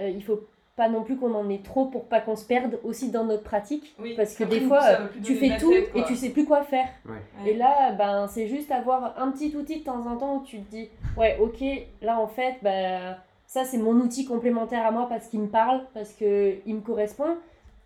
[0.00, 0.40] euh, il faut
[0.76, 3.42] pas non plus qu'on en ait trop pour pas qu'on se perde aussi dans notre
[3.42, 4.80] pratique Oui, parce que des fois
[5.22, 7.50] tu fais tout tête, et tu sais plus quoi faire Ouais.
[7.50, 10.60] et là, ben, c'est juste avoir un petit outil de temps en temps où tu
[10.60, 10.88] te dis,
[11.18, 11.62] ouais, ok,
[12.00, 15.82] là en fait, ben, ça c'est mon outil complémentaire à moi parce qu'il me parle,
[15.92, 17.36] parce qu'il me correspond.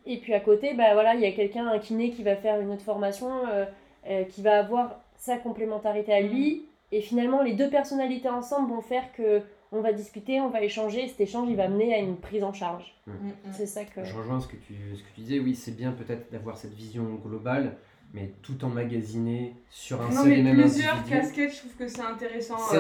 [0.07, 2.61] Et puis à côté, ben, voilà, il y a quelqu'un, un kiné qui va faire
[2.61, 3.65] une autre formation, euh,
[4.09, 6.67] euh, qui va avoir sa complémentarité à lui.
[6.93, 11.05] Et finalement, les deux personnalités ensemble vont faire que on va discuter, on va échanger,
[11.05, 12.95] et cet échange il va mener à une prise en charge.
[13.07, 13.33] Mm, mm.
[13.53, 14.05] C'est ça que.
[14.05, 15.39] Je rejoins ce que tu, ce que tu disais.
[15.41, 17.77] Oui, c'est bien peut-être d'avoir cette vision globale,
[18.13, 21.17] mais tout emmagasiné sur un Non, seul mais et même plusieurs individu.
[21.19, 22.59] casquettes, je trouve que c'est intéressant.
[22.59, 22.77] C'est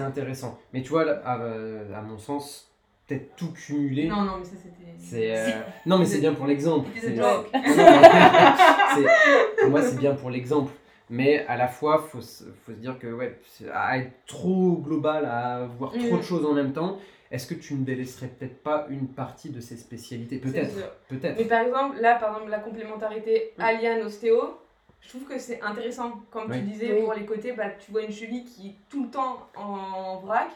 [0.00, 0.58] euh, intéressant.
[0.72, 2.72] Mais tu vois, à, à mon sens,
[3.06, 4.08] peut-être tout cumulé.
[4.08, 4.94] Non, non, mais ça c'était.
[4.96, 6.88] C'est euh, non mais c'est bien pour l'exemple.
[6.88, 7.60] Non, mais
[8.94, 10.72] c'est- Pour moi c'est bien pour l'exemple.
[11.10, 13.38] Mais à la fois, faut, se- faut se dire que ouais,
[13.72, 16.18] à être trop global, à voir trop Mm.
[16.18, 16.98] de choses en même temps,
[17.30, 20.38] est-ce que tu ne délaisserais peut-être pas une partie de ces spécialités?
[20.38, 20.74] Peut-être,
[21.08, 21.36] peut-être.
[21.38, 23.62] Mais par exemple, là, par exemple, la complémentarité Mm.
[23.62, 24.58] Alliane-Ostéo,
[25.00, 26.12] je trouve que c'est intéressant.
[26.30, 26.58] Comme Oui.
[26.60, 27.02] tu disais, Oui.
[27.02, 30.48] pour les côtés, bah, tu vois une cheville qui est tout le temps en vrac.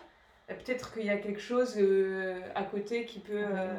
[0.46, 3.34] Peut-être qu'il y a quelque chose euh, à côté qui peut.
[3.34, 3.74] euh,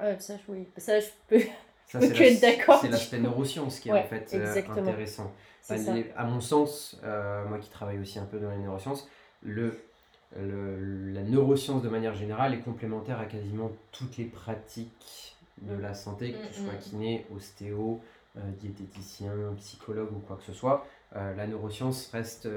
[0.00, 0.66] Ouais, ça, je- oui.
[0.76, 1.40] Ça, je peux.
[1.86, 2.80] Ça, c'est être d'accord.
[2.80, 4.76] C'est l'aspect neurosciences qui est Ouais, en fait euh, exactement.
[4.80, 5.32] intéressant.
[5.70, 9.08] Les- à mon sens, euh, moi qui travaille aussi un peu dans les neurosciences,
[9.42, 9.78] le,
[10.36, 15.94] le- la neuroscience de manière générale est complémentaire à quasiment toutes les pratiques de la
[15.94, 16.78] santé, que tu Mm, sois mm.
[16.80, 18.00] kiné, ostéo,
[18.36, 20.86] euh, diététicien, psychologue ou quoi que ce soit.
[21.16, 22.48] Euh, la neuroscience reste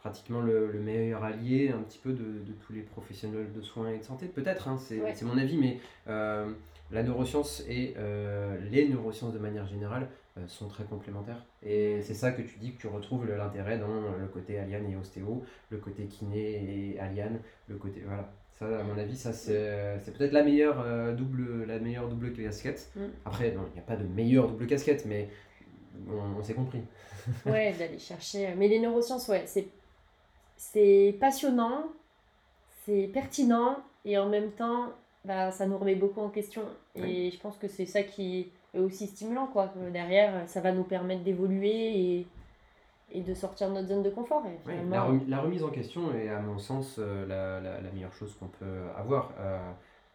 [0.00, 3.90] pratiquement le, le meilleur allié un petit peu de, de tous les professionnels de soins
[3.90, 4.26] et de santé.
[4.26, 5.14] Peut-être, hein, c'est Ouais.
[5.22, 5.80] mon avis, mais
[6.90, 11.44] la neuroscience et euh, les neurosciences de manière générale euh, sont très complémentaires.
[11.62, 14.96] Et c'est ça que tu dis que tu retrouves l'intérêt dans le côté Aliane et
[14.96, 18.32] ostéo, le côté kiné et Aliane, le côté voilà.
[18.58, 22.32] Ça, à mon avis, ça c'est c'est peut-être la meilleure euh, double la meilleure double
[22.32, 22.90] casquette.
[22.96, 23.00] Mm.
[23.24, 25.28] Après, non, il n'y a pas de meilleure double casquette, mais
[26.08, 26.82] on, on s'est compris.
[27.46, 28.54] Ouais, d'aller chercher.
[28.56, 29.68] Mais les neurosciences, ouais, c'est
[30.56, 31.84] c'est passionnant,
[32.84, 34.92] c'est pertinent et en même temps,
[35.24, 36.62] bah, ça nous remet beaucoup en question.
[36.96, 39.68] Et je pense que c'est ça qui est aussi stimulant, quoi.
[39.68, 42.26] Que derrière, ça va nous permettre d'évoluer et,
[43.12, 44.44] et de sortir de notre zone de confort.
[44.46, 47.60] Et Oui, finalement, la, remi- la remise en question est, à mon sens, euh, la,
[47.60, 49.32] la- la meilleure chose qu'on peut avoir.
[49.38, 49.58] Euh,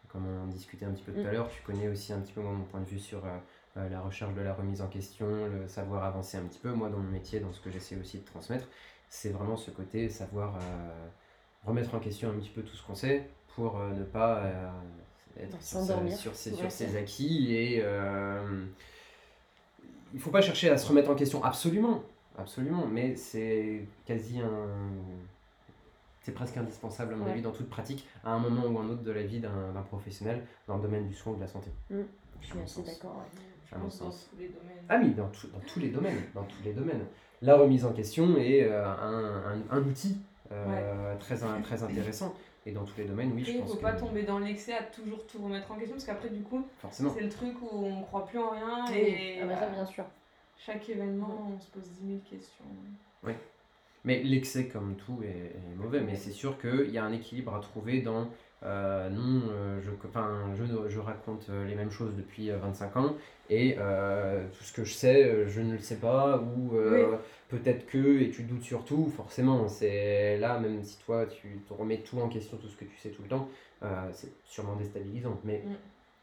[0.08, 1.32] comme on discutait un petit peu tout à Mm.
[1.32, 3.38] l'heure, tu connais aussi un petit peu mon point de vue sur euh,
[3.76, 6.72] euh, la recherche de la remise en question, le savoir avancer un petit peu.
[6.72, 8.66] Moi, dans mon métier, dans ce que j'essaie aussi de transmettre,
[9.10, 11.08] c'est vraiment ce côté savoir euh,
[11.64, 14.68] remettre en question un petit peu tout ce qu'on sait pour euh, ne pas euh,
[15.40, 15.80] être sur,
[16.16, 18.64] sur ses, sur acquis et euh,
[20.14, 22.02] il faut pas chercher à se remettre en question absolument
[22.38, 24.68] absolument mais c'est quasi un
[26.22, 27.30] c'est presque indispensable à mon Ouais.
[27.32, 30.42] avis dans toute pratique à un moment ou un autre de la vie d'un professionnel
[30.68, 33.22] dans le domaine du soin ou de la santé je suis assez d'accord.
[33.72, 33.78] ouais.
[33.78, 34.28] dans sens.
[34.30, 34.84] tous les domaines.
[34.88, 37.04] ah oui dans, tout- dans tous les domaines dans tous les domaines
[37.42, 40.18] la remise en question est euh, un, un- un outil
[40.52, 42.34] euh, très, très intéressant
[42.66, 44.74] et dans tous les domaines oui je il pense faut que pas tomber dans l'excès
[44.74, 47.86] à toujours tout remettre en question parce qu'après, du coup, forcément c'est le truc où
[47.86, 50.04] on croit plus en rien Oui, et ah bah ça, bien sûr.
[50.58, 52.64] chaque événement, on se pose 10 000 questions.
[54.04, 56.00] Mais l'excès, comme tout, est, est mauvais.
[56.00, 58.28] Mais c'est sûr qu'il y a un équilibre à trouver dans
[58.62, 62.96] euh, non, euh, je, enfin, je, je raconte euh, les mêmes choses depuis euh, 25
[62.96, 63.14] ans
[63.50, 67.16] et euh, tout ce que je sais, euh, je ne le sais pas ou euh,
[67.48, 69.10] peut-être que et tu doutes sur tout.
[69.16, 72.84] Forcément, c'est là, même si toi tu te remets tout en question, tout ce que
[72.84, 73.48] tu sais tout le temps,
[73.82, 75.38] euh, c'est sûrement déstabilisant.
[75.44, 75.74] Mais Mm.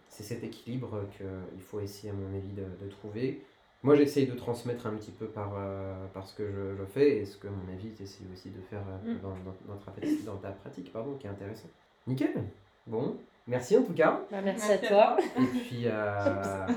[0.10, 3.44] c'est cet équilibre qu'il faut essayer, à mon avis, de, de trouver.
[3.84, 7.18] Moi, j'essaye de transmettre un petit peu par, euh, par ce que je, je fais
[7.18, 9.20] et ce que, à mon avis, tu essayes aussi de faire euh, Mm.
[9.22, 11.68] dans, dans, dans ta, pratique- dans ta pratique, pardon, qui est intéressant.
[12.08, 12.44] Nickel.
[12.88, 13.18] Bon,
[13.48, 14.22] merci en tout cas.
[14.32, 15.18] Bah, merci, Merci à à toi.
[15.38, 16.68] Et puis, euh,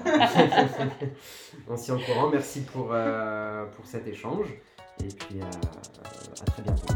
[1.68, 2.28] on s'y en courant.
[2.30, 4.48] Merci pour, euh, pour cet échange.
[5.00, 5.44] Et puis, euh,
[6.42, 6.94] à très bientôt.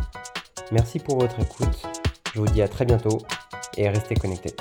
[0.72, 1.86] Merci pour votre écoute.
[2.34, 3.18] Je vous dis à très bientôt
[3.76, 4.54] et restez connectés.